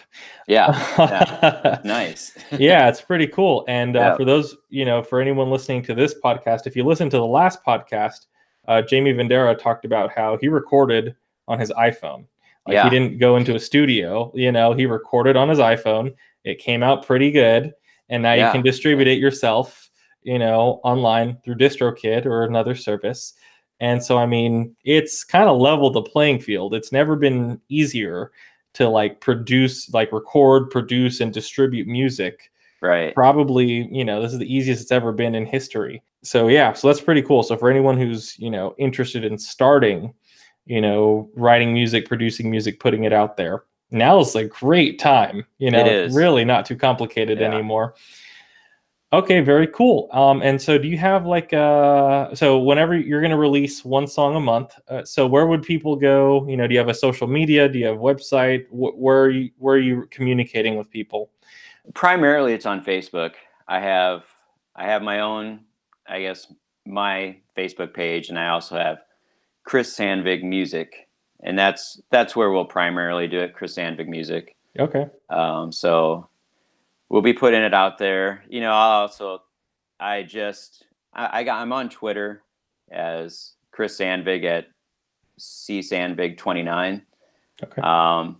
Yeah. 0.47 0.67
yeah. 0.99 1.79
nice. 1.85 2.37
yeah, 2.51 2.89
it's 2.89 3.01
pretty 3.01 3.27
cool. 3.27 3.63
And 3.67 3.95
uh, 3.95 3.99
yeah. 3.99 4.15
for 4.15 4.25
those, 4.25 4.55
you 4.69 4.83
know, 4.83 5.01
for 5.01 5.21
anyone 5.21 5.49
listening 5.49 5.83
to 5.83 5.95
this 5.95 6.15
podcast, 6.23 6.67
if 6.67 6.75
you 6.75 6.83
listen 6.83 7.09
to 7.11 7.17
the 7.17 7.25
last 7.25 7.63
podcast, 7.65 8.25
uh, 8.67 8.81
Jaime 8.89 9.13
Vendera 9.13 9.57
talked 9.57 9.85
about 9.85 10.11
how 10.11 10.37
he 10.41 10.49
recorded 10.49 11.15
on 11.47 11.59
his 11.59 11.71
iPhone. 11.71 12.25
Like 12.67 12.73
yeah. 12.73 12.83
he 12.83 12.89
didn't 12.89 13.17
go 13.17 13.37
into 13.37 13.55
a 13.55 13.59
studio, 13.59 14.29
you 14.35 14.51
know, 14.51 14.73
he 14.73 14.85
recorded 14.85 15.37
on 15.37 15.47
his 15.47 15.59
iPhone. 15.59 16.13
It 16.43 16.59
came 16.59 16.83
out 16.83 17.05
pretty 17.05 17.31
good. 17.31 17.73
And 18.09 18.23
now 18.23 18.33
yeah. 18.33 18.47
you 18.47 18.51
can 18.51 18.61
distribute 18.61 19.07
it 19.07 19.19
yourself, 19.19 19.89
you 20.23 20.37
know, 20.37 20.81
online 20.83 21.37
through 21.43 21.55
DistroKid 21.55 22.25
or 22.25 22.43
another 22.43 22.75
service. 22.75 23.33
And 23.79 24.03
so, 24.03 24.17
I 24.17 24.25
mean, 24.25 24.75
it's 24.83 25.23
kind 25.23 25.49
of 25.49 25.59
leveled 25.59 25.93
the 25.93 26.01
playing 26.01 26.39
field. 26.41 26.73
It's 26.73 26.91
never 26.91 27.15
been 27.15 27.61
easier 27.69 28.31
to 28.73 28.89
like 28.89 29.21
produce, 29.21 29.93
like 29.93 30.11
record, 30.11 30.69
produce, 30.69 31.21
and 31.21 31.33
distribute 31.33 31.87
music. 31.87 32.51
Right. 32.81 33.13
Probably, 33.15 33.87
you 33.91 34.03
know, 34.03 34.21
this 34.21 34.33
is 34.33 34.39
the 34.39 34.53
easiest 34.53 34.81
it's 34.83 34.91
ever 34.91 35.11
been 35.11 35.35
in 35.35 35.45
history. 35.45 36.03
So, 36.23 36.47
yeah, 36.47 36.73
so 36.73 36.87
that's 36.87 37.01
pretty 37.01 37.21
cool. 37.21 37.43
So, 37.43 37.55
for 37.55 37.69
anyone 37.69 37.97
who's, 37.97 38.37
you 38.37 38.51
know, 38.51 38.75
interested 38.77 39.23
in 39.23 39.37
starting, 39.37 40.13
you 40.67 40.81
know, 40.81 41.29
writing 41.35 41.73
music, 41.73 42.07
producing 42.07 42.51
music, 42.51 42.79
putting 42.79 43.05
it 43.05 43.13
out 43.13 43.37
there. 43.37 43.63
Now 43.89 44.19
is 44.19 44.35
a 44.35 44.43
great 44.43 44.99
time, 44.99 45.45
you 45.59 45.71
know, 45.71 46.07
really 46.11 46.43
not 46.43 46.65
too 46.65 46.75
complicated 46.75 47.39
yeah. 47.39 47.53
anymore. 47.53 47.95
Okay, 49.13 49.39
very 49.39 49.67
cool. 49.67 50.09
Um, 50.11 50.41
and 50.41 50.61
so 50.61 50.77
do 50.77 50.89
you 50.89 50.97
have 50.97 51.25
like 51.25 51.53
uh 51.53 52.35
so 52.35 52.59
whenever 52.59 52.97
you're 52.97 53.21
going 53.21 53.31
to 53.31 53.37
release 53.37 53.85
one 53.85 54.05
song 54.05 54.35
a 54.35 54.39
month, 54.41 54.77
uh, 54.89 55.05
so 55.05 55.25
where 55.25 55.47
would 55.47 55.63
people 55.63 55.95
go? 55.95 56.45
You 56.49 56.57
know, 56.57 56.67
do 56.67 56.73
you 56.73 56.79
have 56.79 56.89
a 56.89 56.93
social 56.93 57.25
media? 57.25 57.69
Do 57.69 57.79
you 57.79 57.85
have 57.85 57.95
a 57.95 57.99
website? 57.99 58.67
Wh- 58.67 58.99
where 58.99 59.21
are 59.21 59.29
you 59.29 59.51
where 59.57 59.75
are 59.75 59.79
you 59.79 60.07
communicating 60.11 60.75
with 60.75 60.89
people? 60.89 61.31
Primarily 61.93 62.51
it's 62.51 62.65
on 62.65 62.83
Facebook. 62.83 63.35
I 63.69 63.79
have 63.79 64.25
I 64.75 64.83
have 64.87 65.01
my 65.01 65.21
own 65.21 65.61
I 66.05 66.19
guess 66.19 66.53
my 66.85 67.37
Facebook 67.55 67.93
page 67.93 68.27
and 68.27 68.37
I 68.37 68.49
also 68.49 68.75
have 68.75 68.97
Chris 69.67 69.93
Sandvig 69.93 70.43
Music, 70.43 71.09
and 71.43 71.59
that's 71.59 72.01
that's 72.09 72.37
where 72.37 72.51
we'll 72.51 72.63
primarily 72.63 73.27
do 73.27 73.41
it. 73.41 73.53
Chris 73.53 73.75
Sandvig 73.75 74.07
Music. 74.07 74.55
Okay. 74.79 75.07
Um, 75.29 75.73
so 75.73 76.29
we'll 77.09 77.21
be 77.21 77.33
putting 77.33 77.61
it 77.61 77.73
out 77.73 77.97
there. 77.97 78.45
You 78.47 78.61
know, 78.61 78.71
I'll 78.71 79.01
also 79.01 79.41
I 79.99 80.23
just 80.23 80.85
I, 81.13 81.39
I 81.39 81.43
got 81.43 81.61
I'm 81.61 81.73
on 81.73 81.89
Twitter 81.89 82.43
as 82.89 83.55
Chris 83.71 83.99
Sandvig 83.99 84.45
at 84.45 84.67
C 85.37 85.81
Sandvig 85.81 86.37
twenty 86.37 86.63
nine. 86.63 87.05
Okay. 87.61 87.81
Um, 87.81 88.37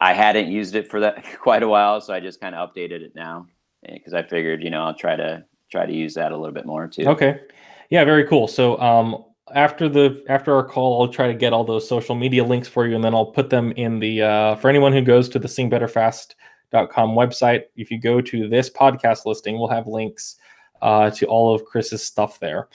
I 0.00 0.12
hadn't 0.12 0.50
used 0.50 0.74
it 0.74 0.90
for 0.90 0.98
that 0.98 1.24
quite 1.40 1.62
a 1.62 1.68
while, 1.68 2.00
so 2.00 2.12
I 2.12 2.18
just 2.18 2.40
kind 2.40 2.56
of 2.56 2.68
updated 2.68 3.02
it 3.02 3.14
now 3.14 3.46
because 3.88 4.12
I 4.12 4.24
figured, 4.24 4.64
you 4.64 4.70
know, 4.70 4.82
I'll 4.82 4.94
try 4.94 5.14
to 5.14 5.44
try 5.70 5.86
to 5.86 5.92
use 5.92 6.14
that 6.14 6.32
a 6.32 6.36
little 6.36 6.52
bit 6.52 6.66
more 6.66 6.88
too. 6.88 7.06
Okay. 7.06 7.42
Yeah, 7.90 8.04
very 8.04 8.26
cool. 8.26 8.48
So 8.48 8.76
um, 8.80 9.24
after 9.54 9.88
the 9.88 10.24
after 10.28 10.54
our 10.54 10.64
call, 10.64 11.00
I'll 11.00 11.12
try 11.12 11.28
to 11.28 11.34
get 11.34 11.52
all 11.52 11.64
those 11.64 11.88
social 11.88 12.14
media 12.14 12.44
links 12.44 12.68
for 12.68 12.86
you, 12.86 12.94
and 12.94 13.04
then 13.04 13.14
I'll 13.14 13.26
put 13.26 13.50
them 13.50 13.72
in 13.72 13.98
the 13.98 14.22
uh, 14.22 14.56
for 14.56 14.68
anyone 14.68 14.92
who 14.92 15.02
goes 15.02 15.28
to 15.30 15.38
the 15.38 15.48
singbetterfast.com 15.48 17.10
website. 17.10 17.64
If 17.76 17.90
you 17.90 18.00
go 18.00 18.20
to 18.20 18.48
this 18.48 18.70
podcast 18.70 19.24
listing, 19.24 19.58
we'll 19.58 19.68
have 19.68 19.86
links 19.86 20.36
uh, 20.82 21.10
to 21.10 21.26
all 21.26 21.54
of 21.54 21.64
Chris's 21.64 22.02
stuff 22.02 22.40
there. 22.40 22.68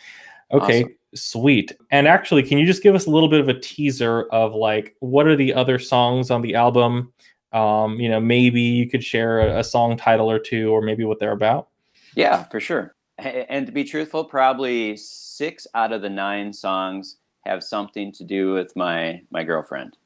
Okay, 0.52 0.84
awesome. 0.84 0.96
sweet. 1.14 1.74
And 1.92 2.08
actually, 2.08 2.44
can 2.44 2.58
you 2.58 2.66
just 2.66 2.84
give 2.84 2.96
us 2.96 3.06
a 3.06 3.10
little 3.10 3.30
bit 3.30 3.42
of 3.42 3.50
a 3.50 3.60
teaser 3.60 4.24
of 4.32 4.54
like 4.54 4.96
what 5.00 5.28
are 5.28 5.36
the 5.36 5.54
other 5.54 5.78
songs 5.78 6.32
on 6.32 6.42
the 6.42 6.56
album? 6.56 7.12
Um, 7.52 7.96
you 7.96 8.08
know, 8.08 8.22
maybe 8.22 8.62
you 8.62 8.90
could 8.90 9.04
share 9.04 9.40
a, 9.40 9.60
a 9.60 9.64
song 9.64 9.98
title 9.98 10.32
or 10.32 10.40
two, 10.40 10.72
or 10.72 10.82
maybe 10.82 11.04
what 11.04 11.20
they're 11.20 11.34
about. 11.34 11.68
Yeah, 12.16 12.44
for 12.46 12.62
sure 12.62 12.96
and 13.22 13.66
to 13.66 13.72
be 13.72 13.84
truthful, 13.84 14.24
probably 14.26 14.98
six 14.98 15.68
out 15.74 15.94
of 15.94 16.02
the 16.02 16.10
nine 16.10 16.54
songs 16.54 17.18
have 17.46 17.64
something 17.64 18.12
to 18.14 18.24
do 18.24 18.54
with 18.54 18.76
my 18.76 19.22
my 19.32 19.44
girlfriend. 19.44 19.98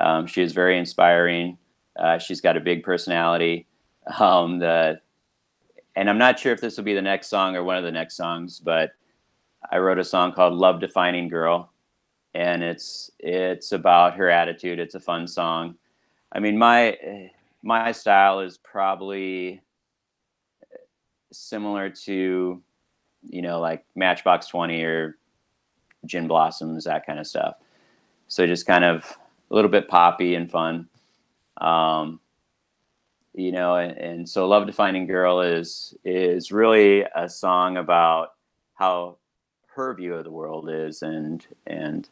Um, 0.00 0.26
she 0.26 0.42
is 0.42 0.52
very 0.52 0.78
inspiring. 0.78 1.58
Uh, 1.96 2.18
she's 2.18 2.40
got 2.40 2.56
a 2.56 2.60
big 2.60 2.82
personality. 2.82 3.66
Um, 4.18 4.58
the 4.58 5.00
and 5.94 6.08
I'm 6.08 6.18
not 6.18 6.38
sure 6.38 6.52
if 6.52 6.60
this 6.60 6.76
will 6.76 6.84
be 6.84 6.94
the 6.94 7.02
next 7.02 7.28
song 7.28 7.54
or 7.54 7.64
one 7.64 7.76
of 7.76 7.84
the 7.84 7.92
next 7.92 8.16
songs, 8.16 8.58
but 8.58 8.92
I 9.70 9.78
wrote 9.78 9.98
a 9.98 10.04
song 10.04 10.32
called 10.32 10.54
"Love 10.54 10.80
Defining 10.80 11.28
Girl," 11.28 11.72
and 12.34 12.62
it's 12.62 13.10
it's 13.18 13.72
about 13.72 14.16
her 14.16 14.30
attitude. 14.30 14.78
It's 14.78 14.94
a 14.94 15.00
fun 15.00 15.26
song. 15.26 15.76
I 16.32 16.40
mean, 16.40 16.58
my 16.58 17.30
my 17.62 17.92
style 17.92 18.40
is 18.40 18.58
probably 18.58 19.60
similar 21.32 21.90
to, 21.90 22.62
you 23.28 23.42
know, 23.42 23.60
like 23.60 23.84
Matchbox 23.94 24.46
20 24.46 24.82
or 24.82 25.16
Gin 26.06 26.28
Blossoms, 26.28 26.84
that 26.84 27.06
kind 27.06 27.18
of 27.18 27.26
stuff. 27.26 27.56
So 28.28 28.46
just 28.46 28.66
kind 28.66 28.84
of 28.84 29.04
a 29.50 29.54
little 29.54 29.70
bit 29.70 29.88
poppy 29.88 30.34
and 30.34 30.50
fun. 30.50 30.88
Um, 31.58 32.20
you 33.34 33.52
know, 33.52 33.76
and, 33.76 33.96
and 33.96 34.28
so 34.28 34.46
Love 34.46 34.66
Defining 34.66 35.06
Girl 35.06 35.40
is 35.40 35.94
is 36.04 36.52
really 36.52 37.04
a 37.14 37.28
song 37.28 37.76
about 37.76 38.34
how 38.74 39.16
her 39.74 39.94
view 39.94 40.14
of 40.14 40.24
the 40.24 40.30
world 40.30 40.68
is 40.70 41.02
and 41.02 41.46
and 41.66 42.08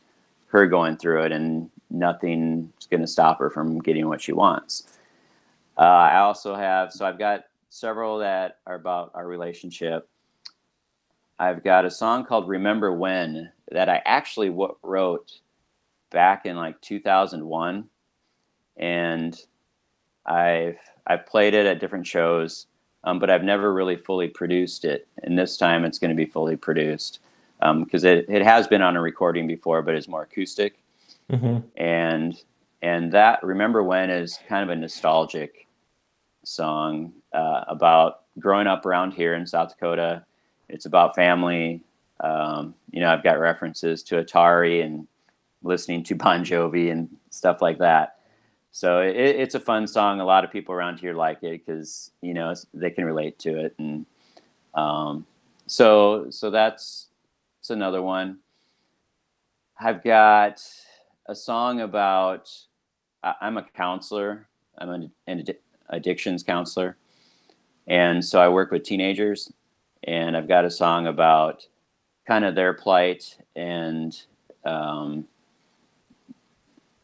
her 0.48 0.66
going 0.66 0.96
through 0.96 1.22
it 1.22 1.32
and 1.32 1.70
nothing's 1.90 2.86
going 2.90 3.00
to 3.00 3.06
stop 3.06 3.38
her 3.38 3.50
from 3.50 3.78
getting 3.80 4.08
what 4.08 4.20
she 4.20 4.32
wants. 4.32 4.98
Uh, 5.76 5.82
I 5.82 6.18
also 6.18 6.54
have 6.54 6.92
so 6.92 7.06
I've 7.06 7.18
got 7.18 7.44
several 7.70 8.18
that 8.18 8.58
are 8.66 8.74
about 8.74 9.12
our 9.14 9.26
relationship. 9.26 10.08
I've 11.38 11.64
got 11.64 11.86
a 11.86 11.90
song 11.90 12.26
called 12.26 12.48
Remember 12.48 12.92
When 12.92 13.50
that 13.70 13.88
I 13.88 14.02
actually 14.04 14.54
wrote 14.82 15.32
back 16.10 16.44
in 16.44 16.56
like 16.56 16.78
2001 16.82 17.88
and 18.76 19.40
I've 20.26 20.78
I've 21.06 21.24
played 21.24 21.54
it 21.54 21.66
at 21.66 21.80
different 21.80 22.06
shows 22.06 22.66
um, 23.04 23.18
but 23.18 23.30
I've 23.30 23.44
never 23.44 23.72
really 23.72 23.96
fully 23.96 24.28
produced 24.28 24.84
it 24.84 25.06
and 25.22 25.38
this 25.38 25.56
time 25.56 25.84
it's 25.84 26.00
going 26.00 26.10
to 26.10 26.16
be 26.16 26.26
fully 26.26 26.56
produced 26.56 27.20
because 27.60 28.04
um, 28.04 28.10
it, 28.10 28.26
it 28.28 28.42
has 28.42 28.66
been 28.66 28.82
on 28.82 28.96
a 28.96 29.00
recording 29.00 29.46
before 29.46 29.82
but 29.82 29.94
it's 29.94 30.08
more 30.08 30.22
acoustic 30.22 30.78
mm-hmm. 31.30 31.58
and 31.80 32.42
and 32.82 33.12
that 33.12 33.42
remember 33.44 33.84
when 33.84 34.10
is 34.10 34.40
kind 34.48 34.68
of 34.68 34.76
a 34.76 34.80
nostalgic 34.80 35.68
song 36.50 37.12
uh, 37.32 37.64
about 37.68 38.22
growing 38.38 38.66
up 38.66 38.84
around 38.84 39.12
here 39.12 39.34
in 39.34 39.46
South 39.46 39.70
Dakota. 39.70 40.24
It's 40.68 40.86
about 40.86 41.14
family. 41.14 41.82
Um, 42.20 42.74
you 42.90 43.00
know, 43.00 43.10
I've 43.10 43.22
got 43.22 43.38
references 43.38 44.02
to 44.04 44.22
Atari 44.22 44.84
and 44.84 45.06
listening 45.62 46.02
to 46.04 46.14
Bon 46.14 46.44
Jovi 46.44 46.90
and 46.90 47.08
stuff 47.30 47.62
like 47.62 47.78
that. 47.78 48.16
So 48.72 49.00
it, 49.00 49.16
it's 49.16 49.54
a 49.54 49.60
fun 49.60 49.86
song. 49.86 50.20
A 50.20 50.24
lot 50.24 50.44
of 50.44 50.50
people 50.50 50.74
around 50.74 50.98
here 50.98 51.14
like 51.14 51.42
it 51.42 51.64
because 51.64 52.10
you 52.22 52.34
know 52.34 52.54
they 52.72 52.90
can 52.90 53.04
relate 53.04 53.38
to 53.40 53.58
it, 53.58 53.74
and 53.78 54.06
um, 54.74 55.26
so 55.66 56.30
so 56.30 56.50
that's 56.50 57.08
that's 57.58 57.70
another 57.70 58.00
one. 58.00 58.38
I've 59.78 60.04
got 60.04 60.62
a 61.26 61.34
song 61.34 61.80
about. 61.80 62.50
I'm 63.22 63.58
a 63.58 63.66
counselor. 63.74 64.48
I'm 64.78 64.88
an, 64.88 65.10
an 65.26 65.40
addictions 65.90 66.42
counselor, 66.42 66.96
and 67.86 68.24
so 68.24 68.40
I 68.40 68.48
work 68.48 68.70
with 68.70 68.84
teenagers, 68.84 69.52
and 70.04 70.36
I've 70.36 70.48
got 70.48 70.64
a 70.64 70.70
song 70.70 71.06
about 71.06 71.66
kind 72.26 72.44
of 72.44 72.54
their 72.54 72.72
plight 72.72 73.38
and 73.56 74.16
um, 74.64 75.26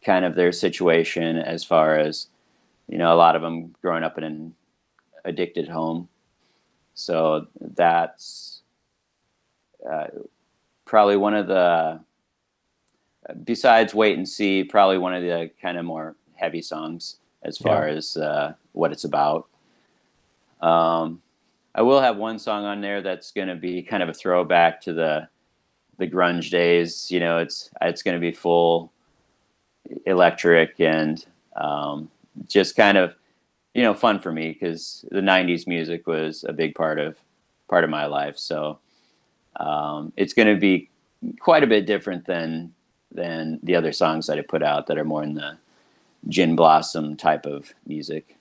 kind 0.04 0.24
of 0.24 0.36
their 0.36 0.52
situation 0.52 1.36
as 1.36 1.64
far 1.64 1.98
as, 1.98 2.28
you 2.88 2.96
know, 2.96 3.12
a 3.12 3.16
lot 3.16 3.34
of 3.34 3.42
them 3.42 3.74
growing 3.82 4.04
up 4.04 4.16
in 4.18 4.24
an 4.24 4.54
addicted 5.24 5.68
home. 5.68 6.08
So 6.94 7.48
that's 7.60 8.62
uh, 9.90 10.06
probably 10.84 11.16
one 11.16 11.34
of 11.34 11.48
the, 11.48 12.00
besides 13.42 13.94
Wait 13.94 14.16
and 14.16 14.28
See, 14.28 14.62
probably 14.62 14.98
one 14.98 15.14
of 15.14 15.22
the 15.22 15.50
kind 15.60 15.76
of 15.76 15.84
more 15.84 16.14
heavy 16.36 16.62
songs 16.62 17.16
as 17.42 17.58
far 17.58 17.88
yeah. 17.88 17.94
as 17.94 18.16
uh, 18.16 18.54
what 18.76 18.92
it's 18.92 19.04
about. 19.04 19.48
Um, 20.60 21.22
I 21.74 21.82
will 21.82 22.00
have 22.00 22.16
one 22.16 22.38
song 22.38 22.64
on 22.64 22.80
there 22.80 23.02
that's 23.02 23.32
going 23.32 23.48
to 23.48 23.54
be 23.54 23.82
kind 23.82 24.02
of 24.02 24.08
a 24.08 24.14
throwback 24.14 24.80
to 24.82 24.92
the 24.92 25.28
the 25.98 26.06
grunge 26.06 26.50
days. 26.50 27.10
You 27.10 27.20
know, 27.20 27.38
it's 27.38 27.70
it's 27.80 28.02
going 28.02 28.14
to 28.14 28.20
be 28.20 28.32
full 28.32 28.92
electric 30.04 30.80
and 30.80 31.24
um, 31.56 32.10
just 32.48 32.76
kind 32.76 32.98
of 32.98 33.14
you 33.74 33.82
know 33.82 33.94
fun 33.94 34.20
for 34.20 34.32
me 34.32 34.52
because 34.52 35.04
the 35.10 35.20
'90s 35.20 35.66
music 35.66 36.06
was 36.06 36.44
a 36.48 36.52
big 36.52 36.74
part 36.74 36.98
of 36.98 37.16
part 37.68 37.84
of 37.84 37.90
my 37.90 38.06
life. 38.06 38.38
So 38.38 38.78
um, 39.56 40.12
it's 40.16 40.32
going 40.32 40.48
to 40.48 40.60
be 40.60 40.88
quite 41.40 41.64
a 41.64 41.66
bit 41.66 41.86
different 41.86 42.26
than 42.26 42.72
than 43.12 43.60
the 43.62 43.74
other 43.76 43.92
songs 43.92 44.26
that 44.26 44.38
I 44.38 44.42
put 44.42 44.62
out 44.62 44.86
that 44.86 44.98
are 44.98 45.04
more 45.04 45.22
in 45.22 45.34
the 45.34 45.58
gin 46.28 46.56
blossom 46.56 47.16
type 47.16 47.46
of 47.46 47.72
music. 47.86 48.35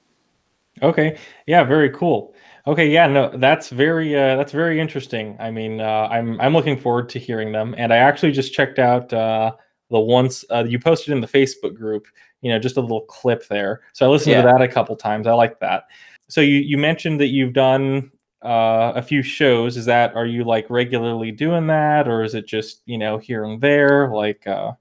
Okay. 0.81 1.17
Yeah, 1.47 1.63
very 1.63 1.89
cool. 1.89 2.35
Okay, 2.67 2.89
yeah, 2.89 3.05
no, 3.05 3.29
that's 3.37 3.69
very 3.69 4.15
uh, 4.15 4.35
that's 4.37 4.51
very 4.51 4.79
interesting. 4.79 5.37
I 5.39 5.51
mean, 5.51 5.79
uh, 5.79 6.07
I'm 6.09 6.41
I'm 6.41 6.53
looking 6.53 6.77
forward 6.77 7.09
to 7.09 7.19
hearing 7.19 7.51
them, 7.51 7.75
and 7.77 7.93
I 7.93 7.97
actually 7.97 8.31
just 8.31 8.53
checked 8.53 8.79
out 8.79 9.13
uh, 9.13 9.53
the 9.91 9.99
once 9.99 10.43
uh, 10.49 10.63
you 10.67 10.79
posted 10.79 11.13
in 11.13 11.21
the 11.21 11.27
Facebook 11.27 11.75
group. 11.75 12.07
You 12.41 12.51
know, 12.51 12.59
just 12.59 12.77
a 12.77 12.81
little 12.81 13.01
clip 13.01 13.47
there. 13.47 13.81
So 13.93 14.07
I 14.07 14.09
listened 14.09 14.31
yeah. 14.31 14.41
to 14.41 14.47
that 14.47 14.61
a 14.61 14.67
couple 14.67 14.95
times. 14.95 15.27
I 15.27 15.33
like 15.33 15.59
that. 15.59 15.83
So 16.27 16.41
you 16.41 16.57
you 16.57 16.77
mentioned 16.79 17.19
that 17.21 17.27
you've 17.27 17.53
done 17.53 18.11
uh, 18.43 18.93
a 18.95 19.01
few 19.01 19.21
shows. 19.21 19.77
Is 19.77 19.85
that 19.85 20.15
are 20.15 20.25
you 20.25 20.43
like 20.43 20.67
regularly 20.71 21.31
doing 21.31 21.67
that, 21.67 22.07
or 22.07 22.23
is 22.23 22.33
it 22.33 22.47
just 22.47 22.81
you 22.87 22.97
know 22.97 23.19
here 23.19 23.43
and 23.43 23.61
there? 23.61 24.09
Like, 24.11 24.47
uh, 24.47 24.71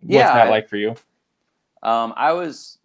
what's 0.00 0.12
yeah, 0.12 0.34
that 0.34 0.50
like 0.50 0.68
for 0.68 0.76
you? 0.76 0.96
Um, 1.84 2.14
I 2.16 2.32
was 2.32 2.78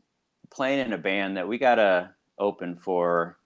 playing 0.52 0.86
in 0.86 0.94
a 0.94 0.98
band 1.00 1.38
that 1.38 1.48
we 1.48 1.58
got 1.58 1.76
to 1.76 2.12
open 2.38 2.76
for 2.76 3.38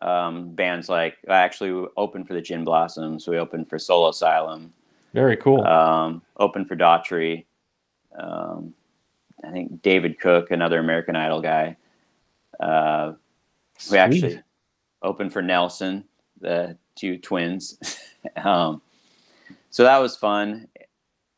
um, 0.00 0.50
bands 0.54 0.88
like 0.88 1.16
I 1.28 1.38
actually 1.38 1.88
open 1.96 2.24
for 2.24 2.34
the 2.34 2.40
Gin 2.40 2.64
Blossoms. 2.64 3.28
We 3.28 3.38
opened 3.38 3.68
for 3.68 3.78
Soul 3.78 4.08
Asylum. 4.08 4.72
Very 5.14 5.36
cool. 5.36 5.62
Um, 5.64 6.22
open 6.36 6.64
for 6.64 6.76
Daughtry. 6.76 7.44
Um, 8.18 8.74
I 9.44 9.50
think 9.50 9.82
David 9.82 10.18
Cook, 10.18 10.50
another 10.50 10.78
American 10.78 11.16
Idol 11.16 11.40
guy. 11.40 11.76
Uh, 12.58 13.12
we 13.90 13.98
actually 13.98 14.40
opened 15.02 15.32
for 15.32 15.42
Nelson, 15.42 16.04
the 16.40 16.76
two 16.94 17.18
twins. 17.18 17.78
um, 18.36 18.80
so 19.70 19.84
that 19.84 19.98
was 19.98 20.16
fun. 20.16 20.68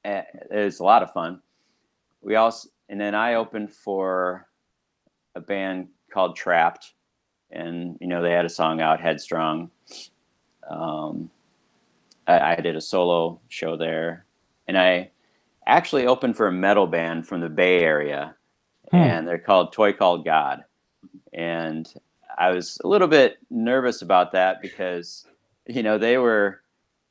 It 0.05 0.27
was 0.51 0.81
a 0.81 0.85
lot 0.85 1.03
of 1.03 1.13
fun. 1.13 1.41
We 2.23 2.37
also 2.37 2.69
and 2.89 3.01
then 3.01 3.15
I 3.15 3.35
opened 3.35 3.73
for 3.73 4.47
a 5.35 5.41
band 5.41 5.89
called 6.15 6.37
Trapt, 6.37 6.93
and 7.51 7.99
you 8.01 8.07
know 8.07 8.23
they 8.23 8.31
had 8.31 8.45
a 8.45 8.49
song 8.51 8.81
out, 8.81 9.01
Headstrong. 9.01 9.71
Um, 10.71 11.31
I, 12.27 12.55
I 12.55 12.55
did 12.57 12.77
a 12.77 12.81
solo 12.81 13.41
show 13.49 13.77
there, 13.77 14.25
and 14.69 14.79
I 14.79 15.11
actually 15.67 16.07
opened 16.07 16.37
for 16.37 16.47
a 16.47 16.53
metal 16.53 16.87
band 16.87 17.27
from 17.27 17.41
the 17.41 17.49
Bay 17.49 17.81
Area, 17.81 18.37
hmm. 18.91 18.97
and 18.97 19.29
they're 19.29 19.39
called 19.39 19.73
Toy 19.73 19.93
Called 19.93 20.25
God, 20.25 20.65
and 21.33 21.93
I 22.39 22.51
was 22.51 22.81
a 22.85 22.89
little 22.89 23.09
bit 23.09 23.39
nervous 23.51 24.01
about 24.01 24.33
that 24.33 24.63
because 24.63 25.27
you 25.67 25.83
know 25.83 25.99
they 25.99 26.17
were 26.17 26.61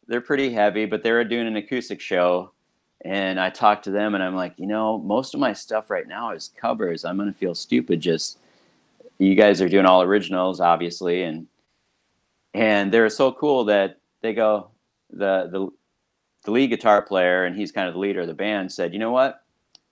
they're 0.08 0.22
pretty 0.22 0.52
heavy, 0.52 0.86
but 0.86 1.04
they 1.04 1.12
were 1.12 1.24
doing 1.26 1.48
an 1.48 1.58
acoustic 1.58 2.00
show 2.00 2.54
and 3.06 3.40
I 3.40 3.50
talked 3.50 3.84
to 3.86 3.92
them 3.92 4.16
and 4.16 4.24
I'm 4.24 4.36
like, 4.36 4.54
you 4.58 4.68
know, 4.68 4.98
most 4.98 5.34
of 5.34 5.40
my 5.40 5.54
stuff 5.54 5.90
right 5.90 6.08
now 6.08 6.32
is 6.32 6.52
covers. 6.56 7.04
I'm 7.04 7.18
gonna 7.18 7.34
feel 7.34 7.56
stupid 7.56 8.00
just 8.00 8.40
you 9.24 9.36
guys 9.36 9.62
are 9.62 9.70
doing 9.70 9.86
all 9.86 10.02
originals, 10.02 10.60
obviously, 10.60 11.24
and 11.24 11.48
and 12.54 12.92
they're 12.92 13.10
so 13.10 13.32
cool 13.32 13.66
that 13.66 14.00
they 14.22 14.34
go 14.34 14.70
the 15.10 15.48
the 15.52 15.70
the 16.44 16.52
lead 16.52 16.68
guitar 16.68 17.02
player 17.02 17.46
and 17.46 17.56
he's 17.56 17.72
kind 17.72 17.88
of 17.88 17.94
the 17.94 18.00
leader 18.00 18.22
of 18.22 18.28
the 18.28 18.34
band 18.34 18.72
said, 18.72 18.92
you 18.92 19.00
know 19.00 19.12
what, 19.12 19.44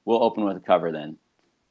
we'll 0.04 0.22
open 0.22 0.44
with 0.44 0.58
a 0.58 0.62
cover 0.62 0.92
then, 0.92 1.18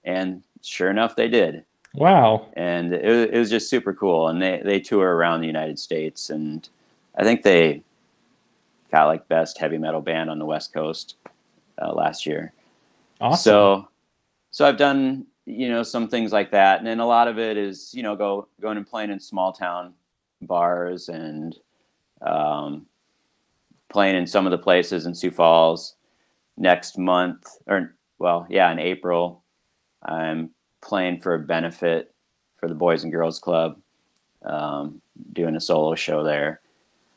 and 0.04 0.42
sure 0.62 0.90
enough, 0.90 1.16
they 1.16 1.28
did. 1.28 1.64
Wow! 1.94 2.48
And 2.54 2.92
it, 2.94 3.34
it 3.34 3.38
was 3.38 3.50
just 3.50 3.68
super 3.68 3.92
cool, 3.92 4.28
and 4.28 4.40
they 4.40 4.62
they 4.64 4.80
tour 4.80 5.14
around 5.14 5.40
the 5.40 5.46
United 5.46 5.78
States, 5.78 6.30
and 6.30 6.68
I 7.16 7.24
think 7.24 7.42
they 7.42 7.82
got 8.90 9.06
like 9.06 9.28
best 9.28 9.58
heavy 9.58 9.78
metal 9.78 10.00
band 10.00 10.30
on 10.30 10.38
the 10.38 10.46
West 10.46 10.72
Coast 10.72 11.16
uh, 11.80 11.92
last 11.92 12.26
year. 12.26 12.52
Awesome. 13.20 13.42
So, 13.42 13.88
so 14.50 14.66
I've 14.66 14.78
done 14.78 15.26
you 15.50 15.68
know 15.68 15.82
some 15.82 16.08
things 16.08 16.32
like 16.32 16.50
that, 16.52 16.78
and 16.78 16.86
then 16.86 17.00
a 17.00 17.06
lot 17.06 17.28
of 17.28 17.38
it 17.38 17.56
is 17.56 17.92
you 17.94 18.02
know 18.02 18.16
go 18.16 18.48
going 18.60 18.76
and 18.76 18.86
playing 18.86 19.10
in 19.10 19.20
small 19.20 19.52
town 19.52 19.94
bars 20.42 21.08
and 21.08 21.56
um, 22.22 22.86
playing 23.88 24.16
in 24.16 24.26
some 24.26 24.46
of 24.46 24.50
the 24.50 24.58
places 24.58 25.06
in 25.06 25.14
Sioux 25.14 25.30
Falls. 25.30 25.96
Next 26.56 26.98
month, 26.98 27.46
or 27.66 27.94
well, 28.18 28.46
yeah, 28.50 28.70
in 28.70 28.78
April, 28.78 29.42
I'm 30.02 30.50
playing 30.82 31.20
for 31.20 31.34
a 31.34 31.38
benefit 31.38 32.14
for 32.58 32.68
the 32.68 32.74
Boys 32.74 33.02
and 33.02 33.12
Girls 33.12 33.38
Club, 33.38 33.80
um, 34.44 35.00
doing 35.32 35.56
a 35.56 35.60
solo 35.60 35.94
show 35.94 36.22
there. 36.22 36.60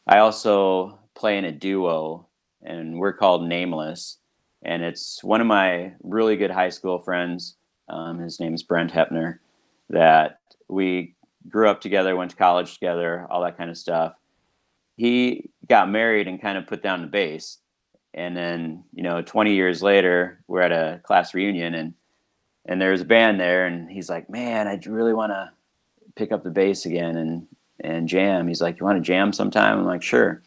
I 0.08 0.20
also 0.20 0.98
play 1.14 1.38
in 1.38 1.44
a 1.44 1.52
duo, 1.52 2.28
and 2.62 2.98
we're 2.98 3.12
called 3.12 3.46
Nameless 3.46 4.18
and 4.66 4.84
it's 4.84 5.24
one 5.24 5.42
of 5.42 5.48
my 5.48 5.94
really 6.04 6.38
good 6.38 6.52
high 6.52 6.70
school 6.70 7.00
friends. 7.00 7.56
Um, 7.90 8.20
his 8.20 8.40
name 8.40 8.54
is 8.54 8.64
Brent 8.64 8.92
Hepner. 8.92 9.40
That 9.90 10.40
we 10.68 11.16
grew 11.50 11.70
up 11.70 11.82
together, 11.82 12.16
went 12.16 12.32
to 12.32 12.38
college 12.38 12.74
together, 12.74 13.28
all 13.30 13.42
that 13.44 13.58
kind 13.58 13.70
of 13.70 13.78
stuff. 13.78 14.16
He 14.96 15.50
got 15.68 15.90
married 15.90 16.28
and 16.28 16.42
kind 16.42 16.58
of 16.58 16.68
put 16.68 16.82
down 16.82 17.02
the 17.02 17.08
bass, 17.08 17.60
and 18.14 18.36
then 18.36 18.84
you 18.94 19.04
know, 19.04 19.22
20 19.22 19.54
years 19.54 19.82
later, 19.82 20.44
we're 20.48 20.62
at 20.62 20.72
a 20.72 21.02
class 21.04 21.34
reunion, 21.34 21.74
and 21.76 21.94
and 22.66 22.82
there's 22.82 23.02
a 23.02 23.06
band 23.06 23.40
there, 23.40 23.66
and 23.66 23.90
he's 23.90 24.10
like, 24.10 24.30
"Man, 24.30 24.68
I 24.68 24.80
really 24.86 25.14
want 25.14 25.32
to 25.32 25.52
pick 26.16 26.32
up 26.32 26.44
the 26.44 26.50
bass 26.50 26.86
again 26.86 27.18
and 27.18 27.48
and 27.82 28.08
jam." 28.08 28.48
He's 28.48 28.62
like, 28.62 28.80
"You 28.80 28.86
want 28.86 28.98
to 28.98 29.02
jam 29.08 29.34
sometime?" 29.34 29.80
I'm 29.80 29.86
like, 29.86 30.04
"Sure." 30.04 30.42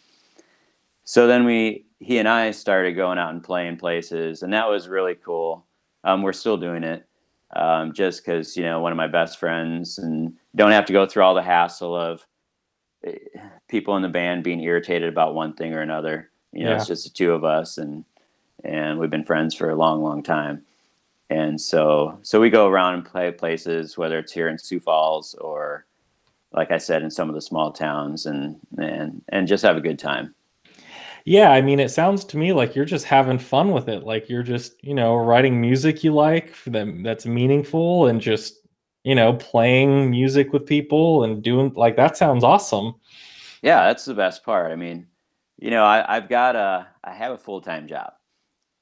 So 1.04 1.26
then 1.26 1.44
we 1.44 1.86
he 1.98 2.18
and 2.18 2.28
I 2.28 2.50
started 2.50 2.94
going 2.94 3.18
out 3.18 3.32
and 3.32 3.42
playing 3.42 3.76
places, 3.76 4.42
and 4.42 4.52
that 4.52 4.68
was 4.68 4.88
really 4.88 5.14
cool. 5.14 5.66
Um, 6.04 6.22
we're 6.22 6.32
still 6.32 6.56
doing 6.56 6.84
it, 6.84 7.06
um, 7.54 7.92
just 7.92 8.24
because 8.24 8.56
you 8.56 8.64
know 8.64 8.80
one 8.80 8.92
of 8.92 8.96
my 8.96 9.06
best 9.06 9.38
friends, 9.38 9.98
and 9.98 10.34
don't 10.54 10.72
have 10.72 10.86
to 10.86 10.92
go 10.92 11.06
through 11.06 11.22
all 11.22 11.34
the 11.34 11.42
hassle 11.42 11.94
of 11.94 12.26
eh, 13.04 13.14
people 13.68 13.96
in 13.96 14.02
the 14.02 14.08
band 14.08 14.44
being 14.44 14.60
irritated 14.60 15.08
about 15.08 15.34
one 15.34 15.54
thing 15.54 15.74
or 15.74 15.80
another. 15.80 16.30
You 16.52 16.64
know, 16.64 16.70
yeah. 16.70 16.76
it's 16.76 16.86
just 16.86 17.04
the 17.04 17.10
two 17.10 17.32
of 17.32 17.44
us, 17.44 17.78
and 17.78 18.04
and 18.64 18.98
we've 18.98 19.10
been 19.10 19.24
friends 19.24 19.54
for 19.54 19.70
a 19.70 19.76
long, 19.76 20.02
long 20.02 20.22
time. 20.22 20.64
And 21.28 21.60
so, 21.60 22.18
so 22.22 22.40
we 22.40 22.50
go 22.50 22.68
around 22.68 22.94
and 22.94 23.04
play 23.04 23.32
places, 23.32 23.98
whether 23.98 24.18
it's 24.18 24.32
here 24.32 24.48
in 24.48 24.58
Sioux 24.58 24.78
Falls 24.78 25.34
or, 25.34 25.84
like 26.52 26.70
I 26.70 26.78
said, 26.78 27.02
in 27.02 27.10
some 27.10 27.28
of 27.28 27.34
the 27.34 27.42
small 27.42 27.72
towns, 27.72 28.26
and 28.26 28.60
and 28.78 29.22
and 29.28 29.48
just 29.48 29.64
have 29.64 29.76
a 29.76 29.80
good 29.80 29.98
time. 29.98 30.34
Yeah, 31.26 31.50
I 31.50 31.60
mean, 31.60 31.80
it 31.80 31.90
sounds 31.90 32.24
to 32.26 32.36
me 32.38 32.52
like 32.52 32.76
you're 32.76 32.84
just 32.84 33.04
having 33.04 33.38
fun 33.40 33.72
with 33.72 33.88
it. 33.88 34.04
Like 34.04 34.28
you're 34.30 34.44
just, 34.44 34.82
you 34.84 34.94
know, 34.94 35.16
writing 35.16 35.60
music 35.60 36.04
you 36.04 36.14
like 36.14 36.54
that 36.66 37.02
that's 37.02 37.26
meaningful 37.26 38.06
and 38.06 38.20
just, 38.20 38.60
you 39.02 39.16
know, 39.16 39.32
playing 39.32 40.08
music 40.08 40.52
with 40.52 40.66
people 40.66 41.24
and 41.24 41.42
doing 41.42 41.72
like 41.74 41.96
that 41.96 42.16
sounds 42.16 42.44
awesome. 42.44 42.94
Yeah, 43.60 43.88
that's 43.88 44.04
the 44.04 44.14
best 44.14 44.44
part. 44.44 44.70
I 44.70 44.76
mean, 44.76 45.08
you 45.58 45.70
know, 45.70 45.84
I, 45.84 46.16
I've 46.16 46.28
got 46.28 46.54
a 46.54 46.86
I 47.02 47.12
have 47.12 47.32
a 47.32 47.38
full 47.38 47.60
time 47.60 47.88
job, 47.88 48.12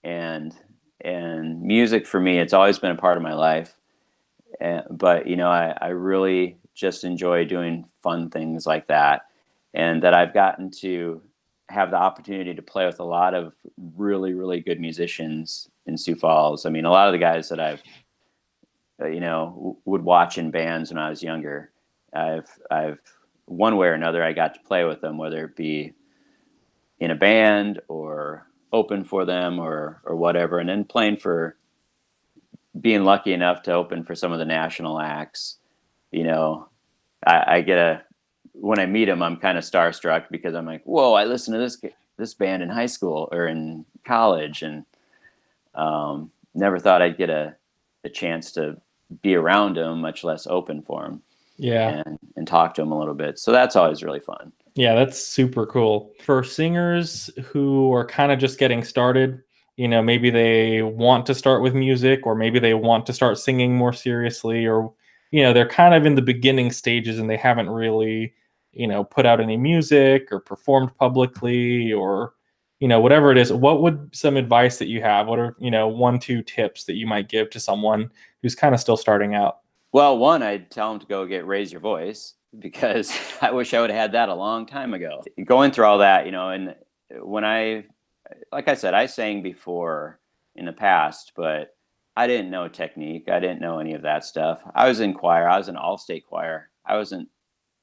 and 0.02 0.54
and 1.00 1.62
music 1.62 2.07
for 2.07 2.20
me, 2.20 2.38
it's 2.38 2.52
always 2.52 2.78
been 2.78 2.90
a 2.90 2.96
part 2.96 3.16
of 3.16 3.22
my 3.22 3.33
life. 3.33 3.74
And, 4.61 4.85
but 4.90 5.26
you 5.26 5.37
know, 5.37 5.48
I, 5.48 5.74
I 5.80 5.88
really 5.88 6.59
just 6.74 7.04
enjoy 7.04 7.46
doing 7.46 7.87
fun 8.02 8.28
things 8.28 8.66
like 8.66 8.88
that, 8.88 9.22
and 9.72 10.02
that 10.02 10.12
I've 10.12 10.35
gotten 10.35 10.70
to 10.83 11.22
have 11.68 11.90
the 11.90 11.96
opportunity 11.96 12.55
to 12.55 12.62
play 12.62 12.87
with 12.87 13.00
a 13.00 13.05
lot 13.05 13.35
of 13.35 13.55
really, 13.96 14.35
really 14.35 14.61
good 14.61 14.81
musicians 14.81 15.68
in 15.87 15.96
Sioux 15.96 16.14
Falls. 16.14 16.66
I 16.66 16.70
mean, 16.70 16.85
a 16.85 16.90
lot 16.90 17.09
of 17.09 17.12
the 17.12 17.18
guys 17.18 17.48
that 17.48 17.61
I've, 17.61 17.83
uh, 19.00 19.09
you 19.09 19.20
know, 19.20 19.79
would 19.85 20.03
watch 20.03 20.38
in 20.38 20.50
bands 20.50 20.90
when 20.90 20.98
I 20.98 21.11
was 21.11 21.22
younger. 21.22 21.70
I've, 22.12 22.48
I've 22.70 22.98
one 23.46 23.77
way 23.77 23.88
or 23.88 23.94
another, 23.94 24.22
I 24.22 24.33
got 24.33 24.55
to 24.55 24.61
play 24.61 24.85
with 24.85 25.00
them, 25.00 25.18
whether 25.18 25.44
it 25.44 25.57
be 25.57 25.92
in 27.00 27.11
a 27.11 27.16
band 27.16 27.81
or 27.88 28.46
open 28.72 29.05
for 29.05 29.24
them 29.24 29.59
or, 29.59 30.00
or 30.05 30.16
whatever. 30.16 30.59
And 30.59 30.68
then 30.68 30.85
playing 30.85 31.16
for, 31.16 31.57
being 32.81 33.05
lucky 33.05 33.33
enough 33.33 33.62
to 33.62 33.72
open 33.72 34.03
for 34.05 34.14
some 34.14 34.33
of 34.33 34.38
the 34.38 34.44
national 34.44 35.00
acts, 35.00 35.59
you 36.11 36.24
know, 36.24 36.68
I, 37.27 37.57
I 37.57 37.61
get 37.61 37.79
a, 37.79 38.03
when 38.54 38.78
I 38.78 38.86
meet 38.86 39.08
him, 39.08 39.22
I'm 39.22 39.36
kind 39.36 39.58
of 39.58 39.64
starstruck 39.64 40.26
because 40.30 40.54
I'm 40.54 40.66
like, 40.66 40.82
whoa, 40.84 41.12
I 41.14 41.24
listened 41.24 41.54
to 41.54 41.58
this 41.58 41.80
this 42.16 42.34
band 42.34 42.62
in 42.62 42.68
high 42.68 42.86
school 42.86 43.28
or 43.32 43.46
in 43.46 43.84
college, 44.06 44.62
and 44.62 44.84
um, 45.74 46.30
never 46.54 46.78
thought 46.78 47.02
I'd 47.02 47.18
get 47.18 47.30
a 47.30 47.56
a 48.04 48.08
chance 48.08 48.52
to 48.52 48.76
be 49.22 49.34
around 49.34 49.76
him, 49.76 50.00
much 50.00 50.24
less 50.24 50.46
open 50.46 50.82
for 50.82 51.04
him. 51.04 51.22
Yeah. 51.56 52.02
And, 52.04 52.18
and 52.36 52.46
talk 52.46 52.74
to 52.74 52.82
them 52.82 52.92
a 52.92 52.98
little 52.98 53.14
bit. 53.14 53.38
So 53.38 53.52
that's 53.52 53.76
always 53.76 54.02
really 54.02 54.20
fun. 54.20 54.52
Yeah, 54.74 54.94
that's 54.94 55.24
super 55.24 55.66
cool. 55.66 56.10
For 56.24 56.42
singers 56.42 57.30
who 57.44 57.92
are 57.94 58.04
kind 58.04 58.32
of 58.32 58.40
just 58.40 58.58
getting 58.58 58.82
started, 58.82 59.40
you 59.76 59.86
know, 59.86 60.02
maybe 60.02 60.30
they 60.30 60.82
want 60.82 61.26
to 61.26 61.34
start 61.34 61.62
with 61.62 61.74
music 61.74 62.26
or 62.26 62.34
maybe 62.34 62.58
they 62.58 62.74
want 62.74 63.06
to 63.06 63.12
start 63.12 63.38
singing 63.38 63.76
more 63.76 63.92
seriously 63.92 64.66
or 64.66 64.92
you 65.30 65.42
know, 65.42 65.52
they're 65.52 65.68
kind 65.68 65.94
of 65.94 66.06
in 66.06 66.14
the 66.14 66.22
beginning 66.22 66.70
stages 66.70 67.18
and 67.18 67.28
they 67.28 67.36
haven't 67.36 67.68
really, 67.68 68.32
you 68.76 68.87
know, 68.87 69.04
put 69.04 69.26
out 69.26 69.40
any 69.40 69.56
music 69.56 70.28
or 70.30 70.40
performed 70.40 70.94
publicly 70.96 71.92
or 71.92 72.34
you 72.80 72.88
know, 72.88 73.00
whatever 73.00 73.30
it 73.30 73.38
is, 73.38 73.50
what 73.50 73.80
would 73.80 74.14
some 74.14 74.37
advice 74.37 74.78
that 74.78 74.88
you 74.88 75.00
have? 75.00 75.26
What 75.26 75.38
are, 75.38 75.56
you 75.58 75.70
know, 75.70 75.88
one, 75.88 76.18
two 76.18 76.42
tips 76.42 76.84
that 76.84 76.96
you 76.96 77.06
might 77.06 77.30
give 77.30 77.48
to 77.50 77.58
someone 77.60 78.10
who's 78.42 78.54
kind 78.54 78.74
of 78.74 78.80
still 78.80 78.98
starting 78.98 79.34
out? 79.34 79.60
Well, 79.92 80.18
one, 80.18 80.42
I'd 80.42 80.70
tell 80.70 80.90
them 80.90 81.00
to 81.00 81.06
go 81.06 81.24
get 81.24 81.46
Raise 81.46 81.72
Your 81.72 81.80
Voice 81.80 82.34
because 82.58 83.16
I 83.40 83.52
wish 83.52 83.72
I 83.72 83.80
would 83.80 83.90
have 83.90 83.98
had 83.98 84.12
that 84.12 84.28
a 84.28 84.34
long 84.34 84.66
time 84.66 84.92
ago. 84.92 85.22
Going 85.44 85.70
through 85.70 85.87
all 85.87 85.98
that, 85.98 86.26
you 86.26 86.32
know, 86.32 86.50
and 86.50 86.70
uh, 86.70 87.24
when 87.24 87.44
I, 87.44 87.84
like 88.52 88.68
I 88.68 88.74
said, 88.74 88.92
I 88.92 89.06
sang 89.06 89.42
before 89.42 90.20
in 90.56 90.66
the 90.66 90.72
past, 90.72 91.32
but 91.37 91.76
I 92.16 92.26
didn't 92.26 92.50
know 92.50 92.68
technique. 92.68 93.28
I 93.28 93.40
didn't 93.40 93.60
know 93.60 93.78
any 93.78 93.94
of 93.94 94.02
that 94.02 94.24
stuff. 94.24 94.62
I 94.74 94.88
was 94.88 95.00
in 95.00 95.14
choir. 95.14 95.48
I 95.48 95.58
was 95.58 95.68
in 95.68 95.76
all 95.76 95.96
state 95.96 96.26
choir. 96.26 96.70
I 96.84 96.96
wasn't 96.96 97.28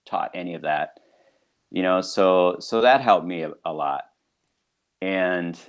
taught 0.06 0.32
any 0.34 0.54
of 0.54 0.62
that, 0.64 1.00
you 1.72 1.84
know, 1.84 2.02
so, 2.02 2.58
so 2.60 2.82
that 2.82 3.02
helped 3.02 3.26
me 3.26 3.44
a, 3.44 3.54
a 3.66 3.74
lot. 3.74 4.04
And 5.02 5.60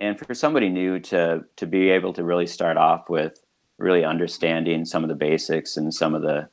and 0.00 0.18
for 0.18 0.34
somebody 0.34 0.68
new 0.68 0.98
to 0.98 1.44
to 1.56 1.66
be 1.66 1.90
able 1.90 2.12
to 2.14 2.24
really 2.24 2.46
start 2.46 2.76
off 2.76 3.08
with 3.08 3.44
really 3.78 4.04
understanding 4.04 4.84
some 4.84 5.04
of 5.04 5.08
the 5.08 5.14
basics 5.14 5.76
and 5.76 5.94
some 5.94 6.14
of 6.14 6.22
the 6.22 6.48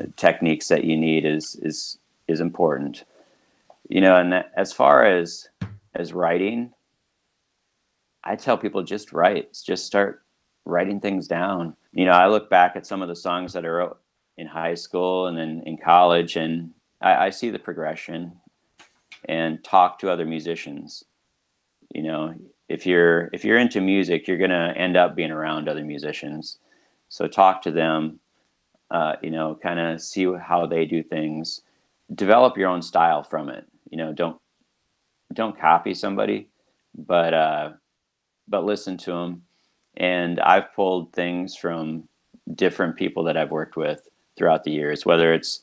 uh, 0.00 0.06
techniques 0.16 0.68
that 0.68 0.84
you 0.84 0.96
need 0.96 1.24
is 1.24 1.56
is 1.62 1.98
is 2.28 2.40
important. 2.40 3.04
You 3.88 4.00
know 4.00 4.16
and 4.16 4.44
as 4.56 4.72
far 4.72 5.04
as 5.04 5.48
as 5.94 6.12
writing 6.12 6.72
i 8.24 8.36
tell 8.36 8.58
people 8.58 8.82
just 8.82 9.12
write 9.12 9.56
just 9.64 9.86
start 9.86 10.22
writing 10.64 11.00
things 11.00 11.26
down. 11.26 11.74
You 11.92 12.04
know 12.04 12.12
i 12.12 12.26
look 12.26 12.50
back 12.50 12.76
at 12.76 12.86
some 12.86 13.00
of 13.00 13.08
the 13.08 13.16
songs 13.16 13.52
that 13.54 13.64
i 13.64 13.68
wrote 13.68 13.98
in 14.36 14.46
high 14.46 14.74
school 14.74 15.26
and 15.26 15.36
then 15.36 15.62
in 15.66 15.78
college 15.78 16.36
and 16.36 16.72
I, 17.00 17.26
I 17.26 17.30
see 17.30 17.50
the 17.50 17.58
progression 17.58 18.32
and 19.28 19.62
talk 19.64 19.98
to 20.00 20.10
other 20.10 20.24
musicians. 20.24 21.04
You 21.94 22.02
know 22.02 22.34
if 22.68 22.86
you're 22.86 23.30
if 23.32 23.44
you're 23.44 23.58
into 23.58 23.80
music 23.80 24.26
you're 24.26 24.38
to 24.50 24.74
end 24.76 24.96
up 24.96 25.14
being 25.16 25.30
around 25.30 25.68
other 25.68 25.84
musicians. 25.84 26.58
So 27.08 27.28
talk 27.28 27.62
to 27.62 27.70
them 27.70 28.20
uh, 28.90 29.16
you 29.22 29.30
know 29.30 29.58
kind 29.62 29.80
of 29.80 30.00
see 30.00 30.26
how 30.34 30.66
they 30.66 30.84
do 30.84 31.02
things. 31.02 31.62
Develop 32.14 32.56
your 32.56 32.68
own 32.68 32.82
style 32.82 33.22
from 33.22 33.48
it. 33.48 33.66
You 33.90 33.98
know 33.98 34.12
don't 34.12 34.38
don't 35.32 35.58
copy 35.58 35.94
somebody 35.94 36.48
but 36.96 37.34
uh 37.34 37.70
but 38.48 38.64
listen 38.64 38.96
to 38.96 39.10
them 39.10 39.42
and 39.96 40.40
i've 40.40 40.72
pulled 40.74 41.12
things 41.12 41.56
from 41.56 42.08
different 42.54 42.96
people 42.96 43.24
that 43.24 43.36
i've 43.36 43.50
worked 43.50 43.76
with 43.76 44.08
throughout 44.36 44.64
the 44.64 44.70
years 44.70 45.06
whether 45.06 45.32
it's 45.32 45.62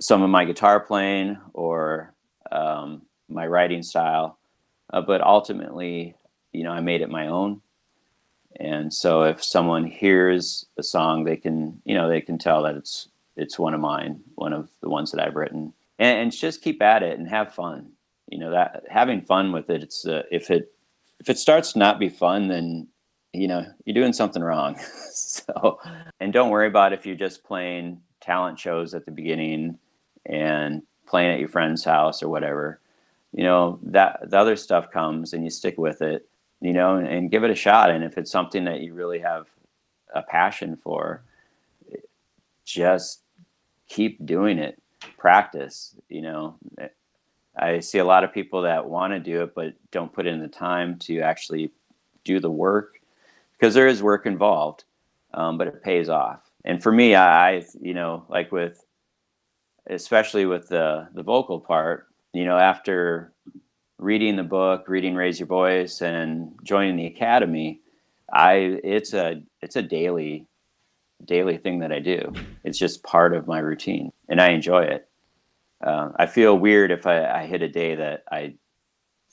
some 0.00 0.22
of 0.22 0.30
my 0.30 0.44
guitar 0.44 0.80
playing 0.80 1.38
or 1.52 2.12
um, 2.50 3.02
my 3.28 3.46
writing 3.46 3.82
style 3.82 4.38
uh, 4.94 5.00
but 5.00 5.20
ultimately, 5.22 6.14
you 6.52 6.62
know, 6.62 6.70
I 6.70 6.80
made 6.80 7.00
it 7.00 7.10
my 7.10 7.26
own. 7.26 7.60
And 8.60 8.94
so 8.94 9.24
if 9.24 9.42
someone 9.42 9.84
hears 9.84 10.66
a 10.78 10.84
song, 10.84 11.24
they 11.24 11.36
can, 11.36 11.82
you 11.84 11.94
know, 11.94 12.08
they 12.08 12.20
can 12.20 12.38
tell 12.38 12.62
that 12.62 12.76
it's 12.76 13.08
it's 13.36 13.58
one 13.58 13.74
of 13.74 13.80
mine, 13.80 14.20
one 14.36 14.52
of 14.52 14.68
the 14.80 14.88
ones 14.88 15.10
that 15.10 15.20
I've 15.20 15.34
written, 15.34 15.72
and, 15.98 16.18
and 16.20 16.32
just 16.32 16.62
keep 16.62 16.80
at 16.80 17.02
it 17.02 17.18
and 17.18 17.28
have 17.28 17.52
fun. 17.52 17.90
You 18.28 18.38
know 18.38 18.52
that 18.52 18.84
having 18.88 19.22
fun 19.22 19.50
with 19.50 19.68
it. 19.70 19.82
It's 19.82 20.06
uh, 20.06 20.22
if 20.30 20.50
it 20.50 20.72
if 21.18 21.28
it 21.28 21.38
starts 21.38 21.72
to 21.72 21.80
not 21.80 21.98
be 21.98 22.08
fun, 22.08 22.46
then 22.46 22.86
you 23.34 23.48
know 23.48 23.66
you're 23.84 23.94
doing 23.94 24.12
something 24.12 24.42
wrong. 24.42 24.76
so 25.12 25.80
and 26.20 26.32
don't 26.32 26.50
worry 26.50 26.68
about 26.68 26.92
if 26.92 27.04
you're 27.04 27.16
just 27.16 27.44
playing 27.44 28.00
talent 28.20 28.58
shows 28.58 28.94
at 28.94 29.04
the 29.04 29.10
beginning 29.10 29.78
and 30.26 30.82
playing 31.06 31.32
at 31.32 31.40
your 31.40 31.48
friend's 31.48 31.84
house 31.84 32.22
or 32.22 32.28
whatever. 32.28 32.80
You 33.32 33.42
know 33.42 33.80
that 33.82 34.30
the 34.30 34.38
other 34.38 34.56
stuff 34.56 34.90
comes 34.90 35.32
and 35.32 35.44
you 35.44 35.50
stick 35.50 35.76
with 35.76 36.00
it 36.02 36.28
you 36.60 36.72
know 36.72 36.96
and, 36.96 37.06
and, 37.08 37.30
give 37.30 37.44
it 37.44 37.50
a 37.50 37.54
shot. 37.54 37.90
And 37.90 38.04
if 38.04 38.16
it's 38.16 38.30
something 38.30 38.64
that 38.64 38.80
you 38.80 38.94
really 38.94 39.18
have 39.18 39.48
a 40.14 40.22
passion 40.22 40.76
for 40.76 41.24
just 42.64 43.22
keep 43.88 44.24
doing 44.24 44.58
it. 44.58 44.80
Practice 45.18 45.96
you 46.08 46.22
know. 46.22 46.56
I 47.56 47.78
see 47.80 47.98
a 47.98 48.04
lot 48.04 48.24
of 48.24 48.32
people 48.32 48.62
that 48.62 48.88
want 48.88 49.12
to 49.12 49.20
do 49.20 49.42
it 49.42 49.54
but 49.54 49.74
don't 49.92 50.12
put 50.12 50.26
in 50.26 50.40
the 50.40 50.48
time 50.48 50.98
to 51.00 51.20
actually 51.20 51.70
do 52.24 52.40
the 52.40 52.50
work 52.50 52.98
because 53.58 53.74
there 53.74 53.86
is 53.86 54.02
work 54.02 54.26
involved 54.26 54.84
um, 55.34 55.58
but 55.58 55.66
it 55.66 55.82
pays 55.82 56.08
off 56.08 56.40
and 56.64 56.82
for 56.82 56.92
me 56.92 57.14
I, 57.14 57.64
you 57.80 57.94
know 57.94 58.24
like 58.28 58.52
with 58.52 58.84
especially 59.88 60.46
with 60.46 60.68
the 60.68 61.08
the 61.14 61.22
vocal 61.22 61.60
part 61.60 62.08
you 62.34 62.44
know, 62.44 62.58
after 62.58 63.32
reading 63.98 64.36
the 64.36 64.42
book, 64.42 64.88
reading 64.88 65.14
Raise 65.14 65.38
Your 65.38 65.46
Voice, 65.46 66.02
and 66.02 66.52
joining 66.64 66.96
the 66.96 67.06
academy, 67.06 67.80
I 68.30 68.80
it's 68.82 69.14
a 69.14 69.42
it's 69.62 69.76
a 69.76 69.82
daily 69.82 70.46
daily 71.24 71.56
thing 71.56 71.78
that 71.78 71.92
I 71.92 72.00
do. 72.00 72.32
It's 72.64 72.78
just 72.78 73.04
part 73.04 73.34
of 73.34 73.46
my 73.46 73.60
routine, 73.60 74.12
and 74.28 74.40
I 74.40 74.50
enjoy 74.50 74.82
it. 74.82 75.08
Uh, 75.82 76.10
I 76.16 76.26
feel 76.26 76.58
weird 76.58 76.90
if 76.90 77.06
I, 77.06 77.42
I 77.42 77.46
hit 77.46 77.62
a 77.62 77.68
day 77.68 77.94
that 77.94 78.24
I, 78.30 78.54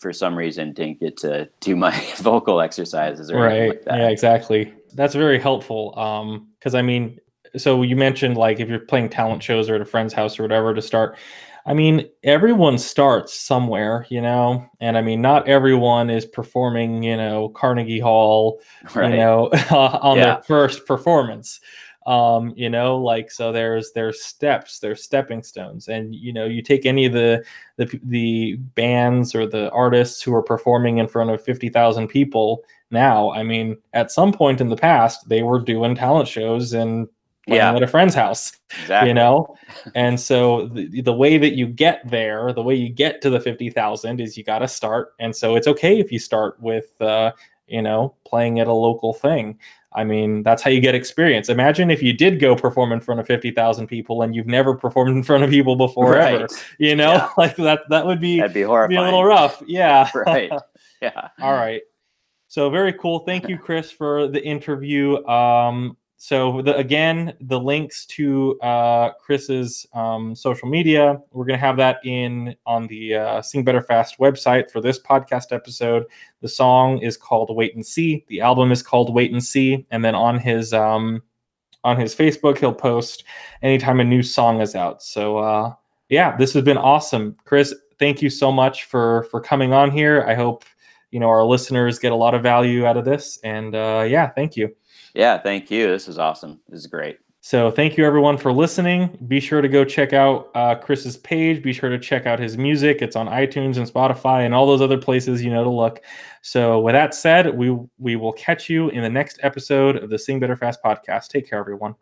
for 0.01 0.11
some 0.11 0.35
reason, 0.35 0.73
didn't 0.73 0.99
get 0.99 1.15
to 1.17 1.47
do 1.61 1.75
my 1.75 1.91
vocal 2.17 2.59
exercises 2.59 3.31
or 3.31 3.37
right. 3.37 3.69
Like 3.69 3.83
yeah, 3.87 4.09
exactly. 4.09 4.73
That's 4.93 5.15
very 5.15 5.39
helpful. 5.39 5.97
Um, 5.97 6.49
because 6.59 6.75
I 6.75 6.81
mean, 6.81 7.19
so 7.55 7.83
you 7.83 7.95
mentioned 7.95 8.35
like 8.35 8.59
if 8.59 8.67
you're 8.67 8.79
playing 8.79 9.09
talent 9.09 9.43
shows 9.43 9.69
or 9.69 9.75
at 9.75 9.81
a 9.81 9.85
friend's 9.85 10.13
house 10.13 10.39
or 10.39 10.43
whatever 10.43 10.73
to 10.73 10.81
start 10.81 11.17
I 11.65 11.73
mean, 11.73 12.09
everyone 12.23 12.77
starts 12.77 13.39
somewhere, 13.39 14.05
you 14.09 14.21
know, 14.21 14.67
and 14.79 14.97
I 14.97 15.01
mean, 15.01 15.21
not 15.21 15.47
everyone 15.47 16.09
is 16.09 16.25
performing, 16.25 17.03
you 17.03 17.15
know, 17.15 17.49
Carnegie 17.49 17.99
Hall, 17.99 18.61
right. 18.95 19.11
you 19.11 19.17
know, 19.17 19.47
on 19.69 20.17
yeah. 20.17 20.23
their 20.23 20.43
first 20.43 20.85
performance. 20.85 21.59
Um, 22.07 22.53
you 22.55 22.69
know, 22.69 22.97
like 22.97 23.31
so 23.31 23.51
there's 23.51 23.91
there's 23.93 24.23
steps, 24.23 24.79
there's 24.79 25.03
stepping 25.03 25.43
stones, 25.43 25.87
and 25.87 26.15
you 26.15 26.33
know, 26.33 26.45
you 26.45 26.61
take 26.61 26.85
any 26.85 27.05
of 27.05 27.13
the 27.13 27.43
the 27.77 27.99
the 28.03 28.55
bands 28.75 29.35
or 29.35 29.45
the 29.45 29.69
artists 29.71 30.21
who 30.21 30.33
are 30.33 30.41
performing 30.41 30.97
in 30.97 31.07
front 31.07 31.29
of 31.29 31.43
fifty 31.43 31.69
thousand 31.69 32.07
people 32.07 32.63
now. 32.89 33.31
I 33.31 33.43
mean, 33.43 33.77
at 33.93 34.11
some 34.11 34.33
point 34.33 34.61
in 34.61 34.69
the 34.69 34.75
past, 34.75 35.29
they 35.29 35.43
were 35.43 35.59
doing 35.59 35.95
talent 35.95 36.27
shows 36.27 36.73
and 36.73 37.07
yeah. 37.47 37.73
at 37.73 37.83
a 37.83 37.87
friend's 37.87 38.13
house 38.13 38.53
exactly. 38.81 39.09
you 39.09 39.13
know 39.13 39.55
and 39.95 40.19
so 40.19 40.67
the, 40.67 41.01
the 41.01 41.13
way 41.13 41.37
that 41.37 41.55
you 41.55 41.67
get 41.67 42.07
there 42.09 42.53
the 42.53 42.61
way 42.61 42.75
you 42.75 42.89
get 42.89 43.21
to 43.21 43.29
the 43.29 43.39
50000 43.39 44.21
is 44.21 44.37
you 44.37 44.43
got 44.43 44.59
to 44.59 44.67
start 44.67 45.13
and 45.19 45.35
so 45.35 45.55
it's 45.55 45.67
okay 45.67 45.99
if 45.99 46.11
you 46.11 46.19
start 46.19 46.59
with 46.61 46.99
uh, 47.01 47.31
you 47.71 47.81
know 47.81 48.13
playing 48.25 48.59
at 48.59 48.67
a 48.67 48.73
local 48.73 49.13
thing. 49.13 49.57
I 49.93 50.03
mean 50.03 50.43
that's 50.43 50.61
how 50.61 50.69
you 50.69 50.79
get 50.79 50.95
experience. 50.95 51.49
Imagine 51.49 51.91
if 51.91 52.01
you 52.01 52.13
did 52.13 52.39
go 52.39 52.55
perform 52.55 52.91
in 52.91 53.01
front 53.01 53.19
of 53.19 53.27
50000 53.27 53.87
people 53.87 54.21
and 54.21 54.35
you've 54.35 54.47
never 54.47 54.75
performed 54.75 55.11
in 55.11 55.23
front 55.23 55.43
of 55.43 55.49
people 55.49 55.75
before 55.75 56.11
right. 56.11 56.35
ever 56.41 56.47
you 56.77 56.95
know? 56.95 57.13
Yeah. 57.13 57.29
like 57.37 57.55
that 57.57 57.81
that 57.89 58.05
would 58.05 58.21
be 58.21 58.39
that'd 58.39 58.53
be 58.53 58.61
horrifying 58.61 58.97
be 58.97 59.01
a 59.01 59.03
little 59.03 59.25
rough. 59.25 59.61
Yeah. 59.65 60.09
Right. 60.15 60.51
Yeah. 61.01 61.29
All 61.41 61.53
right. 61.53 61.81
So 62.47 62.69
very 62.69 62.93
cool. 62.93 63.19
Thank 63.19 63.49
you 63.49 63.57
chris 63.57 63.91
for 63.91 64.27
the 64.27 64.43
interview. 64.43 65.25
Um 65.25 65.97
so 66.23 66.61
the, 66.61 66.77
again, 66.77 67.33
the 67.41 67.59
links 67.59 68.05
to 68.05 68.59
uh, 68.61 69.13
Chris's 69.13 69.87
um, 69.93 70.35
social 70.35 70.69
media, 70.69 71.19
we're 71.31 71.45
going 71.45 71.57
to 71.57 71.65
have 71.65 71.77
that 71.77 71.97
in 72.03 72.55
on 72.67 72.85
the 72.85 73.15
uh, 73.15 73.41
Sing 73.41 73.63
Better 73.63 73.81
Fast 73.81 74.19
website 74.19 74.69
for 74.69 74.81
this 74.81 74.99
podcast 74.99 75.51
episode. 75.51 76.05
The 76.41 76.47
song 76.47 76.99
is 76.99 77.17
called 77.17 77.49
"Wait 77.55 77.73
and 77.73 77.83
See." 77.83 78.23
The 78.27 78.39
album 78.39 78.71
is 78.71 78.83
called 78.83 79.11
"Wait 79.11 79.31
and 79.31 79.43
See," 79.43 79.87
and 79.89 80.05
then 80.05 80.13
on 80.13 80.37
his 80.37 80.73
um, 80.73 81.23
on 81.83 81.99
his 81.99 82.13
Facebook, 82.13 82.59
he'll 82.59 82.71
post 82.71 83.23
anytime 83.63 83.99
a 83.99 84.03
new 84.03 84.21
song 84.21 84.61
is 84.61 84.75
out. 84.75 85.01
So 85.01 85.39
uh, 85.39 85.73
yeah, 86.09 86.37
this 86.37 86.53
has 86.53 86.63
been 86.63 86.77
awesome, 86.77 87.35
Chris. 87.45 87.73
Thank 87.97 88.21
you 88.21 88.29
so 88.29 88.51
much 88.51 88.83
for 88.83 89.23
for 89.31 89.41
coming 89.41 89.73
on 89.73 89.89
here. 89.89 90.23
I 90.27 90.35
hope 90.35 90.65
you 91.11 91.19
know 91.19 91.29
our 91.29 91.43
listeners 91.43 91.99
get 91.99 92.11
a 92.11 92.15
lot 92.15 92.33
of 92.33 92.41
value 92.41 92.85
out 92.85 92.97
of 92.97 93.05
this, 93.05 93.37
and 93.43 93.75
uh, 93.75 94.05
yeah, 94.07 94.29
thank 94.29 94.55
you. 94.55 94.75
Yeah, 95.13 95.37
thank 95.37 95.69
you. 95.69 95.87
This 95.87 96.07
is 96.07 96.17
awesome. 96.17 96.59
This 96.69 96.79
is 96.79 96.87
great. 96.87 97.19
So 97.43 97.71
thank 97.71 97.97
you 97.97 98.05
everyone 98.05 98.37
for 98.37 98.53
listening. 98.53 99.17
Be 99.27 99.39
sure 99.39 99.61
to 99.61 99.67
go 99.67 99.83
check 99.83 100.13
out 100.13 100.51
uh, 100.53 100.75
Chris's 100.75 101.17
page. 101.17 101.63
Be 101.63 101.73
sure 101.73 101.89
to 101.89 101.97
check 101.97 102.27
out 102.27 102.39
his 102.39 102.55
music. 102.55 103.01
It's 103.01 103.15
on 103.15 103.27
iTunes 103.27 103.77
and 103.77 103.91
Spotify 103.91 104.45
and 104.45 104.53
all 104.53 104.67
those 104.67 104.79
other 104.79 104.99
places 104.99 105.43
you 105.43 105.49
know 105.49 105.63
to 105.63 105.69
look. 105.69 106.01
So 106.43 106.79
with 106.79 106.93
that 106.93 107.15
said, 107.15 107.57
we 107.57 107.75
we 107.97 108.15
will 108.15 108.33
catch 108.33 108.69
you 108.69 108.89
in 108.89 109.01
the 109.01 109.09
next 109.09 109.39
episode 109.41 109.97
of 109.97 110.11
the 110.11 110.19
Sing 110.19 110.39
Better 110.39 110.55
Fast 110.55 110.83
podcast. 110.83 111.29
Take 111.29 111.49
care, 111.49 111.59
everyone. 111.59 111.95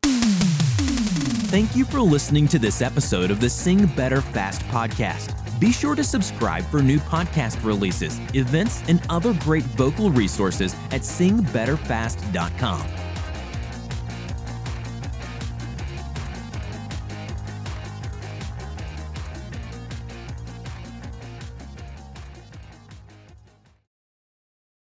Thank 1.50 1.74
you 1.76 1.86
for 1.86 2.02
listening 2.02 2.48
to 2.50 2.60
this 2.60 2.82
episode 2.82 3.32
of 3.32 3.40
the 3.40 3.50
Sing 3.50 3.86
Better 3.88 4.22
Fast 4.22 4.62
podcast. 4.68 5.49
Be 5.60 5.74
sure 5.74 5.96
to 5.96 6.04
subscribe 6.04 6.64
for 6.66 6.82
new 6.82 7.00
podcast 7.00 7.64
releases, 7.66 8.18
events, 8.34 8.82
and 8.88 9.02
other 9.10 9.34
great 9.34 9.64
vocal 9.64 10.10
resources 10.10 10.74
at 10.92 11.02
singbetterfast.com. 11.02 13.09